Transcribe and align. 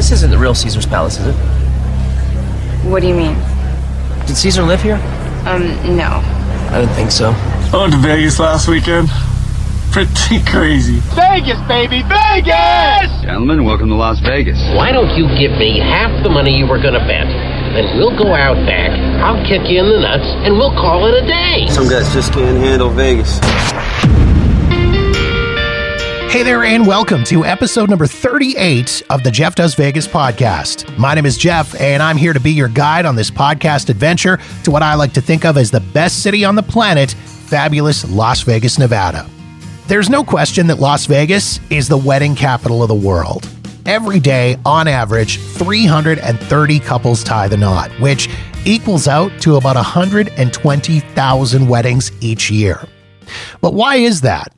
this 0.00 0.12
isn't 0.12 0.30
the 0.30 0.38
real 0.38 0.54
Caesar's 0.54 0.86
Palace, 0.86 1.18
is 1.18 1.26
it? 1.26 1.34
What 2.88 3.02
do 3.02 3.08
you 3.08 3.14
mean? 3.14 3.36
Did 4.26 4.34
Caesar 4.34 4.62
live 4.62 4.80
here? 4.80 4.96
Um, 5.44 5.60
no. 5.94 6.24
I 6.72 6.80
didn't 6.80 6.94
think 6.94 7.10
so. 7.10 7.32
I 7.36 7.76
went 7.76 7.92
to 7.92 7.98
Vegas 7.98 8.40
last 8.40 8.66
weekend. 8.66 9.10
Pretty 9.92 10.42
crazy. 10.50 11.00
Vegas, 11.12 11.60
baby, 11.68 12.00
Vegas! 12.08 13.12
Gentlemen, 13.20 13.62
welcome 13.62 13.90
to 13.90 13.94
Las 13.94 14.20
Vegas. 14.20 14.56
Why 14.72 14.90
don't 14.90 15.14
you 15.18 15.28
give 15.36 15.52
me 15.58 15.78
half 15.80 16.22
the 16.22 16.30
money 16.30 16.56
you 16.56 16.66
were 16.66 16.80
gonna 16.80 17.04
bet? 17.04 17.28
Then 17.76 17.98
we'll 17.98 18.16
go 18.16 18.32
out 18.32 18.56
back, 18.64 18.92
I'll 19.20 19.44
kick 19.44 19.68
you 19.68 19.80
in 19.80 19.88
the 19.90 20.00
nuts, 20.00 20.24
and 20.48 20.54
we'll 20.54 20.72
call 20.72 21.08
it 21.08 21.22
a 21.22 21.26
day. 21.26 21.66
Some 21.68 21.90
guys 21.90 22.10
just 22.14 22.32
can't 22.32 22.56
handle 22.56 22.88
Vegas. 22.88 23.38
Hey 26.30 26.44
there, 26.44 26.62
and 26.62 26.86
welcome 26.86 27.24
to 27.24 27.44
episode 27.44 27.90
number 27.90 28.06
38 28.06 29.02
of 29.10 29.24
the 29.24 29.32
Jeff 29.32 29.56
Does 29.56 29.74
Vegas 29.74 30.06
podcast. 30.06 30.96
My 30.96 31.12
name 31.12 31.26
is 31.26 31.36
Jeff, 31.36 31.74
and 31.80 32.00
I'm 32.00 32.16
here 32.16 32.32
to 32.32 32.38
be 32.38 32.52
your 32.52 32.68
guide 32.68 33.04
on 33.04 33.16
this 33.16 33.32
podcast 33.32 33.88
adventure 33.88 34.38
to 34.62 34.70
what 34.70 34.84
I 34.84 34.94
like 34.94 35.12
to 35.14 35.20
think 35.20 35.44
of 35.44 35.56
as 35.56 35.72
the 35.72 35.80
best 35.80 36.22
city 36.22 36.44
on 36.44 36.54
the 36.54 36.62
planet, 36.62 37.10
fabulous 37.10 38.08
Las 38.08 38.42
Vegas, 38.42 38.78
Nevada. 38.78 39.28
There's 39.88 40.08
no 40.08 40.22
question 40.22 40.68
that 40.68 40.78
Las 40.78 41.06
Vegas 41.06 41.58
is 41.68 41.88
the 41.88 41.96
wedding 41.98 42.36
capital 42.36 42.80
of 42.80 42.88
the 42.88 42.94
world. 42.94 43.48
Every 43.84 44.20
day, 44.20 44.56
on 44.64 44.86
average, 44.86 45.40
330 45.40 46.78
couples 46.78 47.24
tie 47.24 47.48
the 47.48 47.56
knot, 47.56 47.90
which 47.98 48.28
equals 48.64 49.08
out 49.08 49.32
to 49.40 49.56
about 49.56 49.74
120,000 49.74 51.68
weddings 51.68 52.12
each 52.22 52.52
year. 52.52 52.86
But 53.60 53.74
why 53.74 53.96
is 53.96 54.20
that? 54.20 54.54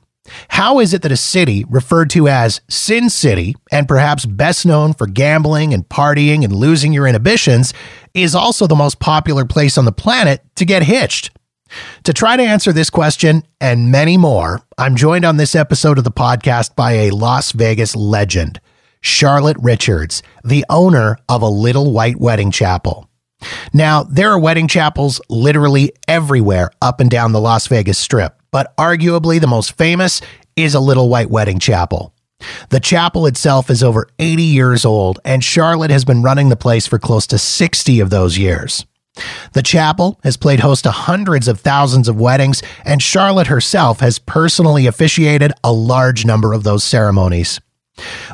How 0.48 0.78
is 0.80 0.94
it 0.94 1.02
that 1.02 1.12
a 1.12 1.16
city 1.16 1.64
referred 1.68 2.10
to 2.10 2.28
as 2.28 2.60
Sin 2.68 3.10
City, 3.10 3.54
and 3.70 3.88
perhaps 3.88 4.26
best 4.26 4.66
known 4.66 4.92
for 4.92 5.06
gambling 5.06 5.72
and 5.74 5.88
partying 5.88 6.44
and 6.44 6.54
losing 6.54 6.92
your 6.92 7.06
inhibitions, 7.06 7.74
is 8.14 8.34
also 8.34 8.66
the 8.66 8.74
most 8.74 9.00
popular 9.00 9.44
place 9.44 9.78
on 9.78 9.84
the 9.84 9.92
planet 9.92 10.42
to 10.56 10.64
get 10.64 10.82
hitched? 10.82 11.30
To 12.04 12.12
try 12.12 12.36
to 12.36 12.42
answer 12.42 12.72
this 12.72 12.90
question 12.90 13.44
and 13.60 13.90
many 13.90 14.16
more, 14.16 14.62
I'm 14.76 14.96
joined 14.96 15.24
on 15.24 15.36
this 15.36 15.54
episode 15.54 15.98
of 15.98 16.04
the 16.04 16.10
podcast 16.10 16.76
by 16.76 16.92
a 16.92 17.10
Las 17.10 17.52
Vegas 17.52 17.96
legend, 17.96 18.60
Charolette 19.00 19.62
Richards, 19.62 20.22
the 20.44 20.64
owner 20.68 21.16
of 21.28 21.42
a 21.42 21.48
Little 21.48 21.92
White 21.92 22.20
Wedding 22.20 22.50
Chapel. 22.50 23.08
Now, 23.72 24.04
there 24.04 24.30
are 24.30 24.38
wedding 24.38 24.68
chapels 24.68 25.20
literally 25.28 25.92
everywhere 26.06 26.70
up 26.80 27.00
and 27.00 27.10
down 27.10 27.32
the 27.32 27.40
Las 27.40 27.66
Vegas 27.66 27.98
Strip, 27.98 28.40
but 28.52 28.76
arguably 28.76 29.40
the 29.40 29.48
most 29.48 29.76
famous 29.76 30.20
is 30.54 30.74
a 30.74 30.80
Little 30.80 31.08
White 31.08 31.30
Wedding 31.30 31.58
Chapel. 31.58 32.14
The 32.70 32.80
chapel 32.80 33.26
itself 33.26 33.70
is 33.70 33.82
over 33.82 34.08
80 34.18 34.42
years 34.42 34.84
old, 34.84 35.18
and 35.24 35.42
Charolette 35.42 35.90
has 35.90 36.04
been 36.04 36.22
running 36.22 36.48
the 36.48 36.56
place 36.56 36.86
for 36.86 36.98
close 36.98 37.26
to 37.28 37.38
60 37.38 38.00
of 38.00 38.10
those 38.10 38.38
years. 38.38 38.84
The 39.52 39.62
chapel 39.62 40.18
has 40.24 40.36
played 40.36 40.60
host 40.60 40.84
to 40.84 40.90
hundreds 40.90 41.46
of 41.46 41.60
thousands 41.60 42.08
of 42.08 42.20
weddings, 42.20 42.62
and 42.84 43.02
Charolette 43.02 43.48
herself 43.48 44.00
has 44.00 44.18
personally 44.18 44.86
officiated 44.86 45.52
a 45.62 45.72
large 45.72 46.24
number 46.24 46.52
of 46.52 46.64
those 46.64 46.82
ceremonies. 46.82 47.60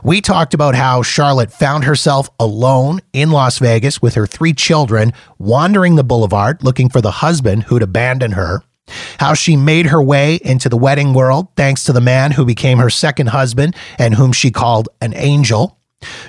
We 0.05 0.21
talked 0.21 0.55
about 0.55 0.77
how 0.77 1.03
Charolette 1.03 1.53
found 1.53 1.83
herself 1.83 2.31
alone 2.39 3.01
in 3.13 3.33
Las 3.33 3.59
Vegas 3.59 4.01
with 4.01 4.15
her 4.15 4.27
three 4.27 4.53
children, 4.53 5.13
wandering 5.39 5.97
the 5.97 6.05
boulevard 6.05 6.63
looking 6.63 6.89
for 6.89 7.01
the 7.01 7.11
husband 7.11 7.65
who'd 7.65 7.83
abandoned 7.83 8.35
her. 8.35 8.63
How 9.19 9.35
she 9.35 9.57
made 9.57 9.87
her 9.87 10.03
way 10.03 10.37
into 10.45 10.69
the 10.69 10.77
wedding 10.77 11.15
world 11.15 11.49
thanks 11.57 11.85
to 11.85 11.93
the 11.93 12.01
man 12.01 12.33
who 12.33 12.45
became 12.45 12.79
her 12.79 12.91
second 12.91 13.29
husband 13.29 13.77
and 13.99 14.15
whom 14.15 14.33
she 14.33 14.51
called 14.51 14.89
an 15.01 15.15
angel. 15.15 15.79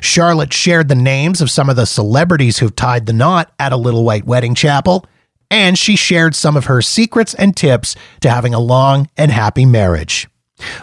Charolette 0.02 0.54
shared 0.54 0.88
the 0.88 0.96
names 0.96 1.42
of 1.42 1.52
some 1.52 1.70
of 1.70 1.76
the 1.76 1.86
celebrities 1.86 2.58
who've 2.58 2.76
tied 2.76 3.06
the 3.06 3.14
knot 3.14 3.52
at 3.60 3.72
a 3.72 3.78
little 3.78 4.04
white 4.04 4.26
wedding 4.26 4.56
chapel, 4.56 5.06
and 5.52 5.78
she 5.78 5.96
shared 5.96 6.36
some 6.36 6.58
of 6.58 6.66
her 6.66 6.82
secrets 6.82 7.34
and 7.36 7.56
tips 7.56 7.96
to 8.22 8.30
having 8.30 8.54
a 8.54 8.60
long 8.60 9.08
and 9.18 9.32
happy 9.32 9.66
marriage. 9.66 10.28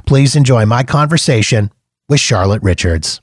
Please 0.07 0.37
enjoy 0.37 0.65
my 0.67 0.83
conversation 0.83 1.71
with 2.09 2.21
Charolette 2.21 2.63
Richards. 2.63 3.21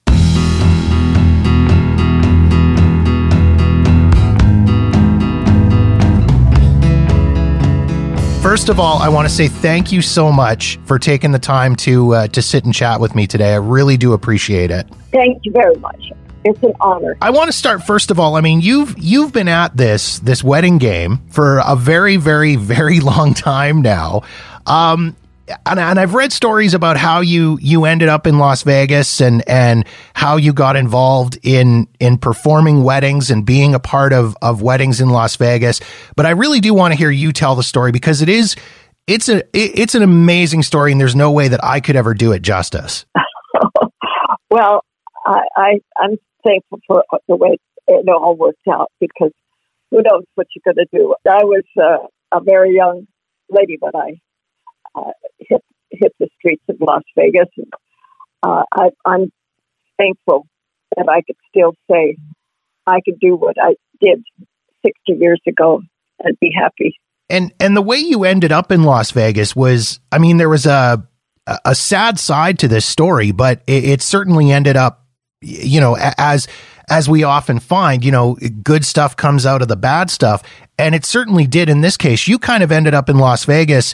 First 8.43 8.67
of 8.67 8.77
all, 8.77 8.97
I 8.97 9.07
want 9.07 9.25
to 9.25 9.33
say 9.33 9.47
thank 9.47 9.93
you 9.93 10.01
so 10.01 10.29
much 10.29 10.77
for 10.83 10.99
taking 10.99 11.31
the 11.31 11.39
time 11.39 11.77
to 11.77 12.13
uh, 12.13 12.27
to 12.27 12.41
sit 12.41 12.65
and 12.65 12.73
chat 12.73 12.99
with 12.99 13.15
me 13.15 13.25
today. 13.25 13.53
I 13.53 13.57
really 13.57 13.95
do 13.95 14.11
appreciate 14.11 14.69
it. 14.69 14.85
Thank 15.13 15.45
you 15.45 15.53
very 15.53 15.77
much. 15.77 16.11
It's 16.43 16.61
an 16.61 16.73
honor. 16.81 17.15
I 17.21 17.29
want 17.29 17.47
to 17.47 17.53
start 17.53 17.85
first 17.85 18.11
of 18.11 18.19
all. 18.19 18.35
I 18.35 18.41
mean, 18.41 18.59
you've 18.59 18.95
you've 18.97 19.31
been 19.31 19.47
at 19.47 19.77
this 19.77 20.19
this 20.19 20.43
wedding 20.43 20.77
game 20.77 21.19
for 21.29 21.61
a 21.65 21.77
very 21.77 22.17
very 22.17 22.57
very 22.57 22.99
long 22.99 23.33
time 23.33 23.81
now. 23.81 24.23
Um, 24.65 25.15
and, 25.65 25.79
and 25.79 25.99
I've 25.99 26.13
read 26.13 26.31
stories 26.31 26.73
about 26.73 26.97
how 26.97 27.21
you 27.21 27.57
you 27.61 27.85
ended 27.85 28.09
up 28.09 28.27
in 28.27 28.39
Las 28.39 28.63
Vegas 28.63 29.21
and 29.21 29.47
and 29.47 29.85
how 30.13 30.37
you 30.37 30.53
got 30.53 30.75
involved 30.75 31.37
in 31.43 31.87
in 31.99 32.17
performing 32.17 32.83
weddings 32.83 33.29
and 33.29 33.45
being 33.45 33.75
a 33.75 33.79
part 33.79 34.13
of 34.13 34.35
of 34.41 34.61
weddings 34.61 35.01
in 35.01 35.09
Las 35.09 35.35
Vegas. 35.35 35.81
But 36.15 36.25
I 36.25 36.31
really 36.31 36.59
do 36.59 36.73
want 36.73 36.93
to 36.93 36.97
hear 36.97 37.11
you 37.11 37.31
tell 37.31 37.55
the 37.55 37.63
story 37.63 37.91
because 37.91 38.21
it 38.21 38.29
is 38.29 38.55
it's 39.07 39.27
a 39.29 39.43
it's 39.53 39.95
an 39.95 40.03
amazing 40.03 40.63
story 40.63 40.91
and 40.91 41.01
there's 41.01 41.15
no 41.15 41.31
way 41.31 41.49
that 41.49 41.63
I 41.63 41.79
could 41.79 41.95
ever 41.95 42.13
do 42.13 42.31
it 42.31 42.41
justice. 42.41 43.05
well, 44.49 44.83
I, 45.25 45.41
I 45.57 45.79
I'm 45.99 46.17
thankful 46.43 46.79
for 46.87 47.03
the 47.27 47.35
way 47.35 47.57
it 47.87 48.07
all 48.09 48.35
worked 48.35 48.67
out 48.71 48.91
because 48.99 49.31
who 49.91 50.01
knows 50.01 50.23
what 50.35 50.47
you're 50.55 50.73
going 50.73 50.87
to 50.87 50.97
do. 50.97 51.15
I 51.29 51.43
was 51.43 51.63
uh, 51.77 52.07
a 52.35 52.41
very 52.41 52.75
young 52.75 53.07
lady 53.49 53.77
when 53.79 53.95
I 53.95 54.19
hit 56.03 56.13
the 56.19 56.27
streets 56.37 56.63
of 56.69 56.75
Las 56.79 57.03
Vegas. 57.17 57.47
Uh, 58.43 58.63
I, 58.73 58.89
I'm 59.05 59.31
thankful 59.97 60.45
that 60.95 61.07
I 61.09 61.21
could 61.21 61.37
still 61.49 61.73
say 61.89 62.17
I 62.85 62.99
could 63.05 63.19
do 63.19 63.35
what 63.35 63.55
I 63.61 63.75
did 64.01 64.23
60 64.85 65.13
years 65.13 65.41
ago 65.47 65.81
and 66.19 66.37
be 66.39 66.51
happy. 66.55 66.99
And 67.29 67.53
and 67.59 67.75
the 67.75 67.81
way 67.81 67.97
you 67.97 68.25
ended 68.25 68.51
up 68.51 68.71
in 68.71 68.83
Las 68.83 69.11
Vegas 69.11 69.55
was, 69.55 69.99
I 70.11 70.19
mean, 70.19 70.37
there 70.37 70.49
was 70.49 70.65
a 70.65 71.07
a 71.65 71.73
sad 71.73 72.19
side 72.19 72.59
to 72.59 72.67
this 72.67 72.85
story, 72.85 73.31
but 73.31 73.61
it, 73.65 73.85
it 73.85 74.01
certainly 74.01 74.51
ended 74.51 74.75
up, 74.75 75.07
you 75.41 75.79
know, 75.79 75.97
as 76.17 76.47
as 76.89 77.07
we 77.07 77.23
often 77.23 77.59
find, 77.59 78.03
you 78.03 78.11
know, 78.11 78.37
good 78.61 78.85
stuff 78.85 79.15
comes 79.15 79.45
out 79.45 79.61
of 79.61 79.69
the 79.69 79.77
bad 79.77 80.09
stuff, 80.09 80.43
and 80.77 80.93
it 80.93 81.05
certainly 81.05 81.47
did 81.47 81.69
in 81.69 81.79
this 81.79 81.95
case. 81.95 82.27
You 82.27 82.37
kind 82.37 82.61
of 82.61 82.73
ended 82.73 82.93
up 82.93 83.09
in 83.09 83.17
Las 83.17 83.45
Vegas 83.45 83.93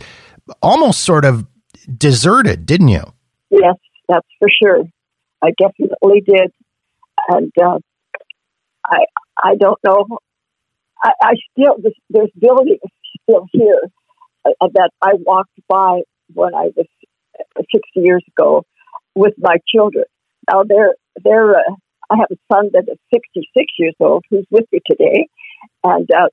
almost 0.61 1.01
sort 1.01 1.23
of 1.23 1.45
deserted, 1.97 2.65
didn't 2.65 2.89
you? 2.89 3.03
Yes, 3.49 3.75
that's 4.07 4.27
for 4.39 4.49
sure. 4.61 4.83
I 5.41 5.51
definitely 5.57 6.21
did, 6.21 6.51
and 7.29 7.51
uh, 7.61 7.79
I 8.85 9.05
I 9.41 9.55
don't 9.59 9.79
know. 9.85 10.05
I, 11.03 11.11
I 11.21 11.33
still 11.51 11.77
there's 12.09 12.31
buildings 12.37 12.79
still 13.23 13.47
here 13.51 13.81
uh, 14.45 14.67
that 14.73 14.89
I 15.01 15.13
walked 15.13 15.59
by 15.67 16.01
when 16.33 16.53
I 16.53 16.69
was 16.75 16.85
60 17.57 17.79
years 17.95 18.23
ago 18.27 18.65
with 19.15 19.33
my 19.37 19.57
children. 19.73 20.05
Now 20.51 20.63
they're 20.63 20.95
they're 21.23 21.51
uh, 21.51 21.75
I 22.09 22.17
have 22.17 22.31
a 22.31 22.53
son 22.53 22.69
that 22.73 22.85
is 22.91 22.97
66 23.13 23.65
years 23.77 23.95
old 23.99 24.25
who's 24.29 24.45
with 24.49 24.65
me 24.71 24.79
today, 24.89 25.27
and 25.83 26.09
uh, 26.11 26.29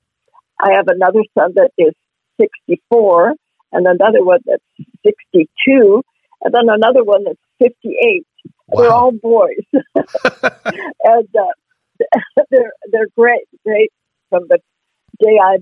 I 0.59 0.73
have 0.75 0.87
another 0.87 1.21
son 1.37 1.53
that 1.55 1.71
is 1.77 1.93
64 2.39 3.33
and 3.71 3.87
another 3.87 4.23
one 4.23 4.39
that's 4.45 4.63
62, 5.05 6.03
and 6.41 6.53
then 6.53 6.69
another 6.69 7.03
one 7.03 7.23
that's 7.23 7.39
58. 7.59 8.25
Wow. 8.67 8.81
They're 8.81 8.91
all 8.91 9.11
boys, 9.11 9.65
and 9.95 11.27
uh, 11.35 12.03
they're 12.51 12.73
they're 12.91 13.07
great, 13.17 13.47
great. 13.65 13.91
From 14.29 14.45
the 14.49 14.59
day 15.23 15.39
I, 15.41 15.57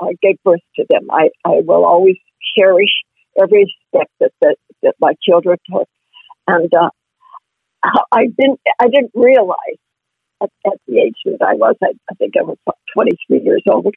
I 0.00 0.12
gave 0.22 0.36
birth 0.44 0.60
to 0.76 0.86
them, 0.88 1.08
I, 1.10 1.30
I 1.44 1.60
will 1.64 1.84
always 1.84 2.16
cherish 2.56 3.02
every 3.40 3.74
step 3.88 4.08
that 4.20 4.30
that, 4.40 4.56
that 4.82 4.94
my 5.00 5.14
children 5.22 5.58
took, 5.70 5.88
and 6.46 6.72
uh, 6.74 6.90
I 8.12 8.26
didn't 8.38 8.60
I 8.80 8.86
didn't 8.86 9.12
realize 9.14 9.78
at, 10.42 10.50
at 10.66 10.78
the 10.86 10.98
age 10.98 11.16
that 11.24 11.42
I 11.42 11.54
was, 11.54 11.76
I, 11.82 11.92
I 12.10 12.14
think 12.14 12.34
I 12.38 12.42
was 12.42 12.56
23 12.94 13.40
years 13.40 13.62
old, 13.68 13.94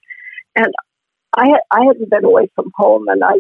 and 0.55 0.73
I 1.37 1.47
had 1.49 1.61
I 1.71 1.85
hadn't 1.87 2.09
been 2.11 2.25
away 2.25 2.49
from 2.55 2.71
home, 2.75 3.07
and 3.09 3.23
I 3.23 3.35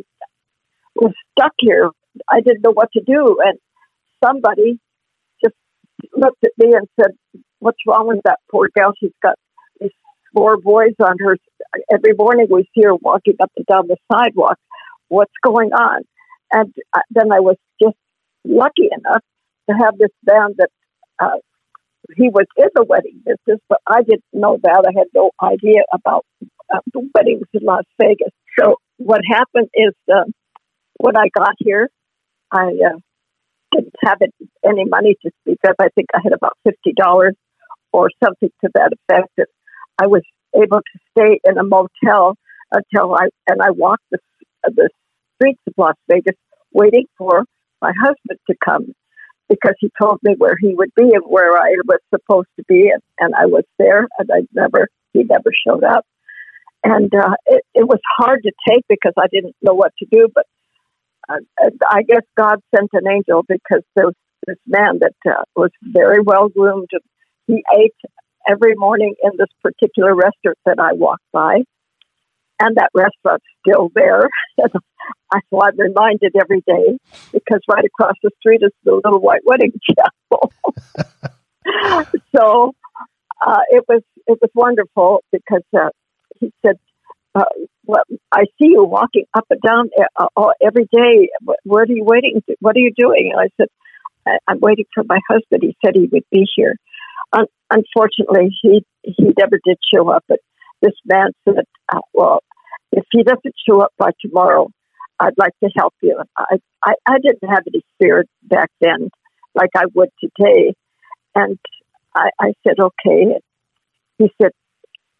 was 0.95 1.13
stuck 1.37 1.53
here. 1.59 1.89
I 2.29 2.41
didn't 2.41 2.63
know 2.63 2.73
what 2.73 2.91
to 2.93 3.01
do, 3.05 3.39
and 3.45 3.59
somebody 4.23 4.79
just 5.43 5.55
looked 6.15 6.43
at 6.45 6.51
me 6.57 6.73
and 6.75 6.87
said, 7.01 7.11
"What's 7.59 7.79
wrong 7.87 8.07
with 8.07 8.21
that 8.25 8.39
poor 8.51 8.69
gal? 8.75 8.93
She's 8.99 9.11
got 9.23 9.35
these 9.79 9.91
four 10.35 10.57
boys 10.57 10.95
on 11.01 11.17
her. 11.19 11.37
Every 11.91 12.13
morning 12.17 12.47
we 12.49 12.69
see 12.75 12.83
her 12.83 12.95
walking 12.95 13.35
up 13.41 13.51
and 13.57 13.65
down 13.65 13.87
the 13.87 13.97
sidewalk. 14.11 14.57
What's 15.09 15.33
going 15.43 15.73
on?" 15.73 16.03
And 16.51 16.73
then 17.11 17.33
I 17.33 17.39
was 17.41 17.57
just 17.81 17.97
lucky 18.45 18.89
enough 18.91 19.23
to 19.69 19.75
have 19.75 19.97
this 19.97 20.11
band 20.23 20.55
that 20.59 20.69
uh, 21.19 21.37
he 22.15 22.29
was 22.29 22.45
in 22.57 22.69
the 22.75 22.85
wedding 22.85 23.21
business, 23.25 23.59
but 23.69 23.79
I 23.87 24.03
didn't 24.03 24.23
know 24.33 24.59
that. 24.63 24.85
I 24.87 24.97
had 24.97 25.07
no 25.13 25.31
idea 25.41 25.83
about 25.93 26.25
uh, 26.73 26.79
the 26.93 27.09
weddings 27.13 27.47
in 27.53 27.61
Las 27.63 27.85
Vegas. 28.01 28.31
So 28.59 28.75
what 28.97 29.21
happened 29.29 29.69
is 29.73 29.93
uh, 30.11 30.23
when 30.97 31.17
I 31.17 31.29
got 31.37 31.55
here, 31.59 31.89
I 32.51 32.67
uh, 32.67 32.97
didn't 33.73 33.93
have 34.03 34.17
it, 34.21 34.33
any 34.65 34.85
money 34.85 35.15
to 35.23 35.31
speak 35.41 35.59
of. 35.65 35.75
I 35.79 35.89
think 35.95 36.07
I 36.13 36.19
had 36.23 36.33
about 36.33 36.57
fifty 36.63 36.93
dollars 36.93 37.35
or 37.91 38.09
something 38.23 38.49
to 38.63 38.69
that 38.73 38.91
effect. 38.93 39.31
And 39.37 39.47
I 40.01 40.07
was 40.07 40.23
able 40.55 40.79
to 40.79 40.99
stay 41.11 41.39
in 41.43 41.57
a 41.57 41.63
motel 41.63 42.35
until 42.71 43.15
I 43.15 43.27
and 43.47 43.61
I 43.61 43.71
walked 43.71 44.03
the 44.11 44.19
the 44.63 44.89
streets 45.35 45.61
of 45.67 45.73
Las 45.77 45.95
Vegas 46.09 46.35
waiting 46.73 47.05
for 47.17 47.45
my 47.81 47.91
husband 48.01 48.39
to 48.49 48.55
come 48.63 48.93
because 49.49 49.75
he 49.79 49.89
told 50.01 50.19
me 50.23 50.35
where 50.37 50.55
he 50.59 50.73
would 50.75 50.91
be 50.95 51.03
and 51.03 51.23
where 51.25 51.57
I 51.57 51.75
was 51.85 51.99
supposed 52.13 52.49
to 52.57 52.65
be, 52.67 52.91
and, 52.91 53.01
and 53.19 53.33
I 53.35 53.45
was 53.45 53.63
there, 53.79 54.07
and 54.19 54.29
I 54.31 54.41
never 54.53 54.89
he 55.13 55.23
never 55.23 55.51
showed 55.65 55.83
up, 55.83 56.05
and 56.83 57.13
uh, 57.13 57.35
it, 57.45 57.63
it 57.73 57.87
was 57.87 57.99
hard 58.17 58.43
to 58.43 58.51
take 58.67 58.83
because 58.87 59.13
I 59.17 59.27
didn't 59.31 59.55
know 59.61 59.73
what 59.73 59.91
to 59.99 60.05
do, 60.11 60.27
but 60.33 60.45
uh, 61.29 61.39
I 61.89 62.03
guess 62.03 62.23
God 62.37 62.59
sent 62.75 62.89
an 62.93 63.07
angel 63.07 63.43
because 63.47 63.83
there 63.95 64.05
was 64.05 64.15
this 64.45 64.57
man 64.65 64.99
that 65.01 65.15
uh, 65.29 65.43
was 65.55 65.71
very 65.81 66.21
well 66.21 66.47
groomed. 66.47 66.89
He 67.47 67.63
ate 67.77 67.95
every 68.49 68.75
morning 68.75 69.15
in 69.21 69.31
this 69.37 69.49
particular 69.61 70.15
restaurant 70.15 70.57
that 70.65 70.79
I 70.79 70.93
walked 70.93 71.25
by, 71.33 71.63
and 72.59 72.75
that 72.77 72.89
restaurant's 72.93 73.45
still 73.65 73.89
there. 73.93 74.29
so 74.59 75.61
I'm 75.61 75.77
reminded 75.77 76.35
every 76.39 76.61
day 76.65 76.97
because 77.33 77.59
right 77.69 77.85
across 77.85 78.15
the 78.23 78.31
street 78.39 78.61
is 78.63 78.71
the 78.83 78.93
little 78.93 79.19
white 79.19 79.41
wedding 79.45 79.73
chapel. 80.31 80.53
so 82.35 82.73
uh, 83.45 83.61
it 83.69 83.83
was 83.87 84.01
it 84.27 84.37
was 84.41 84.49
wonderful 84.55 85.23
because 85.31 85.63
uh, 85.75 85.89
he 86.39 86.51
said, 86.65 86.77
uh, 87.35 87.45
well, 87.85 88.03
"I 88.31 88.45
see 88.59 88.69
you 88.69 88.83
walking 88.83 89.25
up 89.33 89.45
and 89.49 89.61
down 89.61 89.89
uh, 90.17 90.47
every 90.65 90.87
day. 90.91 91.29
What 91.63 91.89
are 91.89 91.93
you 91.93 92.03
waiting? 92.03 92.41
What 92.59 92.75
are 92.75 92.79
you 92.79 92.91
doing?" 92.97 93.31
And 93.33 93.41
I 93.41 93.49
said, 93.57 94.39
"I'm 94.47 94.59
waiting 94.59 94.85
for 94.93 95.03
my 95.07 95.19
husband. 95.29 95.61
He 95.61 95.75
said 95.85 95.95
he 95.95 96.09
would 96.11 96.23
be 96.31 96.47
here." 96.55 96.75
Un- 97.33 97.45
unfortunately, 97.69 98.49
he 98.61 98.83
he 99.03 99.33
never 99.37 99.59
did 99.63 99.77
show 99.93 100.09
up. 100.09 100.23
But 100.27 100.39
this 100.81 100.93
man 101.05 101.27
said, 101.45 101.65
uh, 101.93 102.01
"Well, 102.13 102.41
if 102.91 103.05
he 103.11 103.23
doesn't 103.23 103.55
show 103.67 103.81
up 103.81 103.93
by 103.97 104.11
tomorrow, 104.21 104.69
I'd 105.19 105.37
like 105.37 105.53
to 105.63 105.69
help 105.77 105.93
you." 106.01 106.19
I, 106.37 106.57
I 106.83 106.93
I 107.07 107.17
didn't 107.19 107.49
have 107.49 107.63
any 107.67 107.83
fear 107.99 108.25
back 108.43 108.71
then, 108.81 109.09
like 109.53 109.71
I 109.75 109.85
would 109.93 110.09
today, 110.19 110.73
and 111.35 111.59
I, 112.15 112.29
I 112.39 112.53
said, 112.65 112.79
"Okay." 112.79 113.39
He 114.17 114.31
said, 114.41 114.51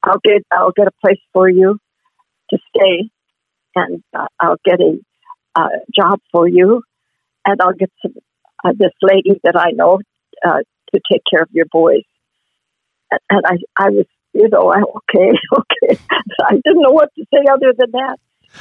"I'll 0.07 0.19
get 0.23 0.43
I'll 0.51 0.71
get 0.71 0.87
a 0.87 0.91
place 1.03 1.21
for 1.33 1.49
you 1.49 1.79
to 2.49 2.57
stay, 2.69 3.09
and 3.75 4.03
uh, 4.17 4.27
I'll 4.39 4.61
get 4.63 4.79
a 4.79 4.99
uh, 5.55 5.69
job 5.95 6.19
for 6.31 6.47
you, 6.47 6.83
and 7.45 7.61
I'll 7.61 7.73
get 7.73 7.91
some 8.01 8.13
uh, 8.63 8.73
this 8.77 8.93
lady 9.01 9.39
that 9.43 9.55
I 9.55 9.71
know 9.71 9.99
uh, 10.45 10.59
to 10.93 11.01
take 11.11 11.21
care 11.29 11.41
of 11.41 11.49
your 11.51 11.67
boys." 11.71 12.03
And 13.29 13.43
I 13.45 13.57
I 13.77 13.89
was 13.89 14.05
you 14.37 14.49
know, 14.49 14.71
I, 14.71 14.81
okay, 14.81 15.31
okay. 15.59 15.99
I 16.41 16.53
didn't 16.63 16.83
know 16.83 16.91
what 16.91 17.09
to 17.15 17.25
say 17.33 17.43
other 17.51 17.73
than 17.77 17.91
that. 17.91 18.17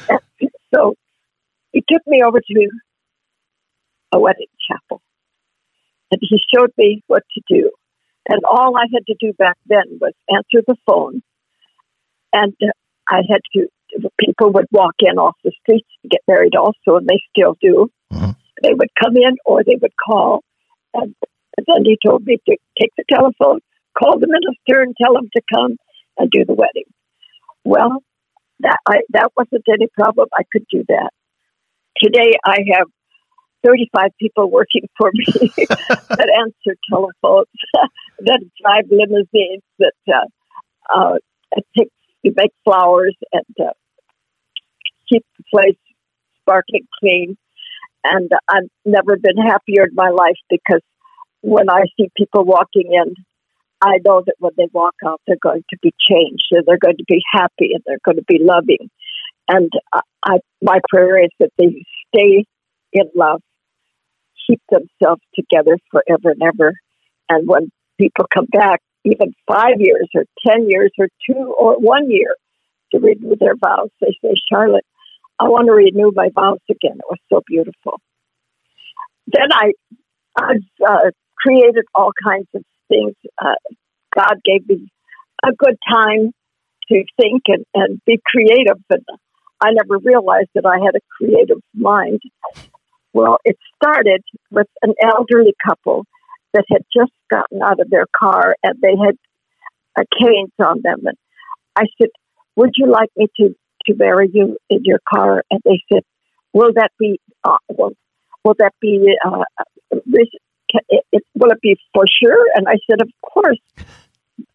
And 0.09 0.51
so 0.75 0.95
he 1.73 1.85
took 1.87 2.03
me 2.07 2.23
over 2.27 2.41
to 2.41 2.69
a 4.13 4.19
wedding 4.19 4.47
chapel 4.67 5.03
and 6.11 6.21
he 6.23 6.39
showed 6.55 6.71
me 6.79 7.03
what 7.07 7.23
to 7.35 7.43
do. 7.49 7.71
And 8.29 8.41
all 8.45 8.77
I 8.77 8.87
had 8.93 9.07
to 9.07 9.17
do 9.21 9.33
back 9.35 9.57
then 9.67 9.99
was 10.01 10.13
answer 10.31 10.65
the 10.67 10.77
phone. 10.87 11.23
And 12.37 12.55
I 13.09 13.23
had 13.29 13.41
to, 13.55 13.67
people 14.21 14.53
would 14.53 14.67
walk 14.71 14.97
in 14.99 15.17
off 15.17 15.37
the 15.43 15.53
streets 15.63 15.89
to 16.03 16.09
get 16.09 16.21
married 16.29 16.55
also, 16.55 16.99
and 16.99 17.07
they 17.07 17.23
still 17.35 17.57
do. 17.63 17.91
Mm-hmm. 18.13 18.33
They 18.63 18.75
would 18.75 18.91
come 19.03 19.17
in 19.17 19.37
or 19.47 19.65
they 19.65 19.79
would 19.81 19.95
call. 19.97 20.45
And, 20.93 21.15
then 21.57 21.87
he 21.87 21.97
told 22.07 22.27
me 22.27 22.37
to 22.47 22.57
take 22.79 22.93
the 22.99 23.05
telephone 23.09 23.61
call 23.99 24.19
the 24.19 24.27
minister 24.29 24.83
and 24.83 24.95
tell 25.03 25.17
him 25.17 25.31
to 25.35 25.43
come 25.53 25.77
and 26.19 26.31
do 26.31 26.45
the 26.45 26.53
wedding. 26.53 26.85
Well, 27.65 28.03
that 28.61 28.77
I, 28.87 29.01
that 29.15 29.33
wasn't 29.35 29.65
any 29.73 29.89
problem. 29.99 30.29
I 30.39 30.43
could 30.53 30.67
do 30.71 30.85
that. 30.89 31.11
Today, 31.97 32.33
I 32.45 32.59
have 32.77 32.89
35 33.65 34.11
people 34.21 34.51
working 34.51 34.89
for 34.99 35.11
me 35.15 35.25
that 35.57 36.31
answer 36.45 36.77
telephones, 36.91 37.47
that 38.21 38.41
drive 38.63 38.85
limousines, 38.91 39.63
that 39.79 39.93
uh, 40.09 40.95
uh, 40.95 41.15
take, 41.77 41.89
you 42.27 42.35
make 42.37 42.53
flowers 42.65 43.17
and 43.33 43.67
uh, 43.67 43.73
keep 45.09 45.25
the 45.39 45.45
place 45.53 45.79
sparkling 46.43 46.87
clean. 47.01 47.37
And 48.05 48.31
I've 48.49 48.69
never 48.85 49.17
been 49.17 49.39
happier 49.39 49.85
in 49.85 49.95
my 49.95 50.11
life 50.11 50.39
because 50.51 50.83
when 51.41 51.71
I 51.71 51.83
see 51.97 52.11
people 52.17 52.45
walking 52.45 52.93
in 52.93 53.15
I 53.83 53.99
know 54.05 54.23
that 54.25 54.37
when 54.39 54.53
they 54.57 54.69
walk 54.73 54.95
out, 55.07 55.21
they're 55.27 55.37
going 55.43 55.65
to 55.71 55.77
be 55.83 55.93
changed 56.09 56.47
and 56.53 56.65
they're 56.67 56.79
going 56.79 56.97
to 56.97 57.05
be 57.07 57.21
happy 57.33 57.71
and 57.75 57.83
they're 57.87 58.01
going 58.05 58.17
to 58.17 58.25
be 58.27 58.41
loving. 58.41 58.91
And 59.49 59.71
I, 60.25 60.39
my 60.63 60.79
prayer 60.89 61.23
is 61.23 61.31
that 61.41 61.51
they 61.59 61.85
stay 62.09 62.45
in 62.93 63.11
love, 63.15 63.43
keep 64.47 64.61
themselves 64.71 65.23
together 65.35 65.77
forever 65.91 66.31
and 66.31 66.43
ever. 66.43 66.73
And 67.29 67.47
when 67.47 67.71
people 68.01 68.27
come 68.33 68.47
back, 68.47 68.81
even 69.07 69.35
five 69.47 69.79
years 69.79 70.09
or 70.15 70.25
10 70.47 70.69
years 70.69 70.91
or 70.99 71.09
two 71.29 71.55
or 71.59 71.75
one 71.79 72.11
year 72.11 72.35
to 72.93 72.99
renew 72.99 73.37
their 73.39 73.55
vows, 73.57 73.91
they 74.01 74.17
say, 74.23 74.35
Charolette, 74.51 74.85
I 75.39 75.45
want 75.45 75.67
to 75.67 75.73
renew 75.73 76.13
my 76.15 76.29
vows 76.35 76.61
again. 76.71 76.99
It 76.99 77.05
was 77.09 77.19
so 77.33 77.43
beautiful. 77.47 78.01
Then 79.27 79.49
I, 79.53 79.73
I've 80.39 80.89
uh, 80.89 81.11
created 81.37 81.85
all 81.95 82.11
kinds 82.25 82.49
of 82.55 82.63
things. 82.89 83.15
Uh, 83.41 83.55
God 84.15 84.41
gave 84.45 84.69
me 84.69 84.89
a 85.45 85.53
good 85.57 85.77
time 85.89 86.33
to 86.89 87.05
think 87.21 87.43
and, 87.49 87.65
and 87.75 88.01
be 88.07 88.21
creative. 88.25 88.83
And 88.91 89.05
I 89.61 89.71
never 89.73 89.99
realized 89.99 90.51
that 90.55 90.67
I 90.67 90.79
had 90.85 90.95
a 90.97 91.01
creative 91.17 91.61
mind. 91.75 92.21
Well, 93.13 93.39
it 93.45 93.57
started 93.77 94.23
with 94.51 94.69
an 94.83 94.95
elderly 95.03 95.55
couple 95.67 96.07
that 96.57 96.65
had 96.71 96.85
just 96.95 97.13
gotten 97.31 97.63
out 97.63 97.81
of 97.81 97.91
their 97.91 98.07
car 98.19 98.57
and 98.63 98.75
they 98.81 98.95
had 98.97 99.17
a 99.99 100.05
canes 100.19 100.53
on 100.59 100.81
them. 100.83 101.01
And 101.05 101.17
I 101.77 101.85
said, 102.01 102.09
Would 102.57 102.73
you 102.77 102.91
like 102.91 103.11
me 103.17 103.29
to, 103.39 103.55
to 103.87 103.95
marry 103.95 104.31
you 104.33 104.57
in 104.71 104.81
your 104.85 105.01
car? 105.09 105.45
And 105.51 105.61
they 105.65 105.83
said, 105.93 106.03
Will 106.55 106.73
that 106.75 106.93
be, 106.99 107.21
uh, 107.45 107.59
will, 107.69 107.93
will 108.43 108.55
that 108.59 108.73
be 108.81 109.15
uh, 109.25 109.45
it, 110.89 111.05
it, 111.13 111.23
will 111.35 111.51
it 111.51 111.61
be 111.61 111.77
for 111.95 112.05
sure? 112.23 112.47
And 112.55 112.67
I 112.69 112.77
said, 112.91 113.01
of 113.01 113.11
course. 113.23 113.59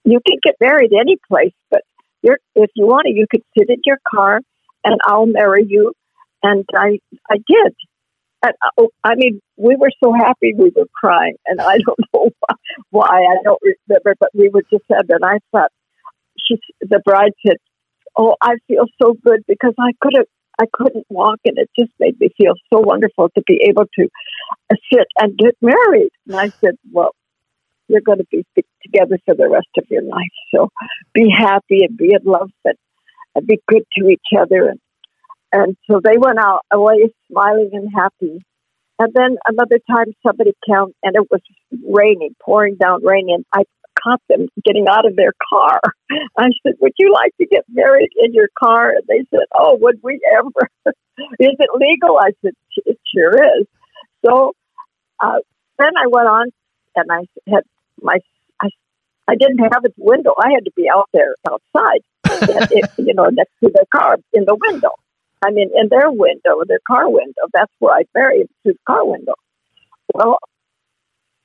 You 0.03 0.19
can 0.27 0.37
get 0.43 0.55
married 0.59 0.91
any 0.99 1.17
place, 1.27 1.53
but 1.69 1.81
you're, 2.21 2.39
if 2.55 2.69
you 2.75 2.85
want 2.85 3.05
to, 3.05 3.13
you 3.13 3.25
could 3.29 3.43
sit 3.57 3.69
in 3.69 3.77
your 3.85 3.97
car 4.13 4.41
and 4.83 4.99
I'll 5.05 5.27
marry 5.27 5.65
you. 5.67 5.93
And 6.43 6.65
I, 6.75 6.99
I 7.29 7.35
did. 7.35 7.75
And, 8.43 8.53
uh, 8.65 8.69
oh, 8.77 8.89
I 9.03 9.15
mean, 9.15 9.39
we 9.57 9.75
were 9.75 9.91
so 10.03 10.13
happy 10.13 10.53
we 10.57 10.71
were 10.75 10.87
crying, 10.93 11.35
and 11.45 11.61
I 11.61 11.77
don't 11.85 11.99
know 12.13 12.29
why. 12.89 13.07
I 13.07 13.37
don't 13.43 13.61
remember, 13.61 14.15
but 14.19 14.29
we 14.33 14.49
were 14.49 14.63
just 14.71 14.85
sad. 14.87 15.05
And 15.09 15.23
I 15.23 15.39
thought, 15.51 15.71
she, 16.47 16.57
the 16.81 17.01
bride 17.05 17.33
said, 17.45 17.57
"Oh, 18.17 18.35
I 18.41 18.55
feel 18.67 18.85
so 19.01 19.15
good 19.23 19.41
because 19.47 19.73
I 19.79 19.91
could 20.01 20.13
have 20.17 20.27
I 20.61 20.65
couldn't 20.71 21.05
walk, 21.09 21.39
and 21.45 21.57
it 21.57 21.69
just 21.77 21.91
made 21.99 22.19
me 22.19 22.29
feel 22.37 22.53
so 22.71 22.79
wonderful 22.81 23.29
to 23.29 23.43
be 23.47 23.65
able 23.67 23.85
to 23.97 24.09
uh, 24.71 24.75
sit 24.91 25.07
and 25.17 25.37
get 25.37 25.55
married. 25.61 26.11
And 26.27 26.35
I 26.35 26.49
said, 26.49 26.75
Well, 26.91 27.15
you're 27.87 28.01
going 28.01 28.19
to 28.19 28.27
be 28.31 28.45
together 28.83 29.17
for 29.25 29.35
the 29.35 29.49
rest 29.49 29.69
of 29.77 29.85
your 29.89 30.03
life. 30.03 30.35
So 30.53 30.69
be 31.13 31.29
happy 31.35 31.83
and 31.83 31.97
be 31.97 32.13
in 32.13 32.29
love 32.29 32.49
and, 32.65 32.75
and 33.35 33.47
be 33.47 33.59
good 33.67 33.83
to 33.97 34.09
each 34.09 34.19
other. 34.39 34.69
And, 34.69 34.79
and 35.51 35.75
so 35.89 35.99
they 36.03 36.17
went 36.17 36.39
out 36.39 36.61
away 36.71 37.13
smiling 37.29 37.71
and 37.73 37.89
happy. 37.93 38.45
And 38.99 39.11
then 39.13 39.37
another 39.47 39.79
time 39.89 40.13
somebody 40.25 40.53
came 40.67 40.93
and 41.03 41.15
it 41.15 41.27
was 41.31 41.41
raining, 41.83 42.35
pouring 42.43 42.75
down 42.75 43.03
rain, 43.03 43.27
and 43.29 43.45
I 43.53 43.63
caught 44.01 44.21
them 44.29 44.47
getting 44.63 44.87
out 44.87 45.05
of 45.05 45.15
their 45.15 45.33
car. 45.49 45.81
I 46.37 46.49
said, 46.63 46.75
Would 46.79 46.93
you 46.97 47.11
like 47.11 47.35
to 47.37 47.45
get 47.45 47.65
married 47.69 48.09
in 48.17 48.33
your 48.33 48.49
car? 48.57 48.91
And 48.91 49.03
they 49.07 49.25
said, 49.29 49.45
Oh, 49.55 49.77
would 49.81 49.99
we 50.03 50.19
ever? 50.37 50.69
is 51.39 51.55
it 51.59 51.69
legal? 51.75 52.17
I 52.19 52.31
said, 52.41 52.53
It 52.85 52.99
sure 53.13 53.33
is. 53.59 53.67
So 54.25 54.53
uh, 55.19 55.39
then 55.79 55.91
I 55.97 56.07
went 56.07 56.27
on 56.27 56.47
and 56.95 57.11
I 57.11 57.51
had 57.51 57.63
my, 58.01 58.19
I, 58.61 58.69
I 59.27 59.35
didn't 59.35 59.59
have 59.59 59.83
a 59.85 59.89
window. 59.97 60.33
I 60.37 60.51
had 60.53 60.65
to 60.65 60.71
be 60.75 60.87
out 60.93 61.09
there 61.13 61.35
outside, 61.49 62.01
it, 62.25 62.89
you 62.97 63.13
know, 63.13 63.25
next 63.25 63.53
to 63.63 63.71
the 63.73 63.85
car 63.93 64.17
in 64.33 64.45
the 64.45 64.55
window. 64.55 64.91
I 65.43 65.51
mean, 65.51 65.71
in 65.75 65.89
their 65.89 66.11
window, 66.11 66.61
their 66.67 66.79
car 66.87 67.09
window. 67.09 67.47
That's 67.53 67.71
where 67.79 67.95
I 67.95 68.03
through 68.13 68.45
the 68.73 68.75
car 68.87 69.05
window. 69.05 69.33
Well, 70.13 70.37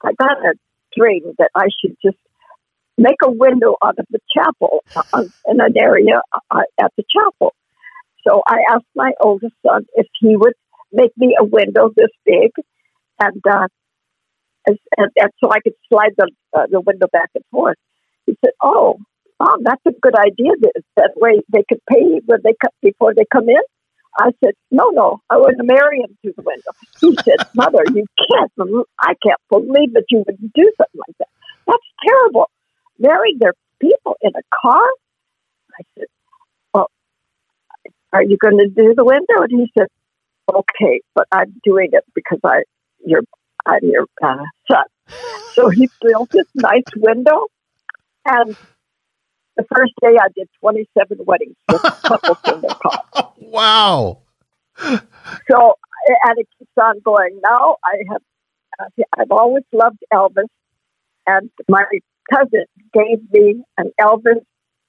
I 0.02 0.12
got 0.18 0.38
a 0.38 0.54
dream 0.96 1.34
that 1.38 1.50
I 1.54 1.68
should 1.80 1.96
just 2.04 2.18
make 2.98 3.16
a 3.22 3.30
window 3.30 3.76
out 3.84 3.98
of 3.98 4.06
the 4.10 4.18
chapel 4.34 4.84
uh, 4.94 5.24
in 5.46 5.60
an 5.60 5.74
area 5.78 6.20
uh, 6.50 6.62
at 6.80 6.92
the 6.96 7.04
chapel. 7.10 7.54
So 8.26 8.42
I 8.46 8.58
asked 8.72 8.86
my 8.94 9.12
oldest 9.20 9.54
son 9.66 9.86
if 9.94 10.06
he 10.20 10.36
would 10.36 10.54
make 10.92 11.12
me 11.16 11.36
a 11.38 11.44
window 11.44 11.90
this 11.94 12.10
big, 12.24 12.50
and 13.20 13.40
uh, 13.48 13.68
and, 14.66 14.78
and, 14.98 15.30
so 15.42 15.50
I 15.50 15.60
could 15.60 15.74
slide 15.88 16.12
the 16.16 16.30
uh, 16.56 16.66
the 16.70 16.80
window 16.80 17.06
back 17.12 17.30
and 17.34 17.44
forth. 17.50 17.76
He 18.26 18.36
said, 18.44 18.52
"Oh, 18.62 18.98
mom, 19.38 19.60
that's 19.62 19.82
a 19.86 19.92
good 20.00 20.16
idea. 20.18 20.52
That 20.96 21.12
way 21.16 21.40
they 21.52 21.62
could 21.68 21.80
pay 21.88 22.20
when 22.26 22.40
they 22.42 22.54
come 22.60 22.72
before 22.82 23.14
they 23.14 23.24
come 23.32 23.48
in." 23.48 23.62
I 24.18 24.30
said, 24.42 24.54
"No, 24.70 24.90
no, 24.90 25.20
I 25.30 25.36
want 25.36 25.56
to 25.58 25.64
marry 25.64 26.00
him 26.00 26.16
through 26.22 26.34
the 26.36 26.42
window." 26.42 26.70
He 27.00 27.16
said, 27.24 27.46
"Mother, 27.54 27.82
you 27.92 28.06
can't. 28.30 28.52
I 29.00 29.14
can't 29.22 29.40
believe 29.50 29.92
that 29.94 30.04
you 30.10 30.24
would 30.26 30.38
do 30.54 30.72
something 30.76 31.00
like 31.06 31.16
that. 31.18 31.28
That's 31.66 31.82
terrible. 32.06 32.50
Marrying 32.98 33.38
their 33.38 33.54
people 33.80 34.16
in 34.22 34.32
a 34.34 34.42
car." 34.62 34.84
I 35.78 35.82
said, 35.98 36.06
"Well, 36.72 36.90
are 38.12 38.22
you 38.22 38.36
going 38.38 38.58
to 38.58 38.68
do 38.68 38.94
the 38.94 39.04
window?" 39.04 39.42
And 39.42 39.50
he 39.50 39.70
said, 39.78 39.88
"Okay, 40.52 41.00
but 41.14 41.26
I'm 41.32 41.60
doing 41.64 41.90
it 41.92 42.04
because 42.14 42.40
I 42.44 42.62
you're 43.04 43.22
I'm 43.66 43.80
your 43.82 44.06
uh, 44.22 44.44
son." 44.70 44.84
So 45.52 45.68
he 45.68 45.88
built 46.00 46.30
this 46.30 46.46
nice 46.54 46.84
window, 46.96 47.46
and 48.24 48.56
the 49.56 49.64
first 49.74 49.92
day 50.00 50.16
I 50.20 50.28
did 50.34 50.48
27 50.60 51.18
weddings 51.24 51.56
with 51.70 51.82
couples 51.82 52.38
in 52.46 52.60
the 52.60 52.76
car. 52.82 53.32
Wow. 53.38 54.18
So, 54.78 55.78
and 56.24 56.38
it 56.38 56.48
keeps 56.58 56.70
on 56.80 57.00
going. 57.00 57.40
Now 57.42 57.76
I 57.84 57.96
have, 58.10 58.92
I've 59.18 59.30
always 59.30 59.64
loved 59.72 59.98
Elvis, 60.12 60.48
and 61.26 61.50
my 61.68 61.84
cousin 62.32 62.64
gave 62.92 63.18
me 63.32 63.62
an 63.78 63.92
Elvis 64.00 64.44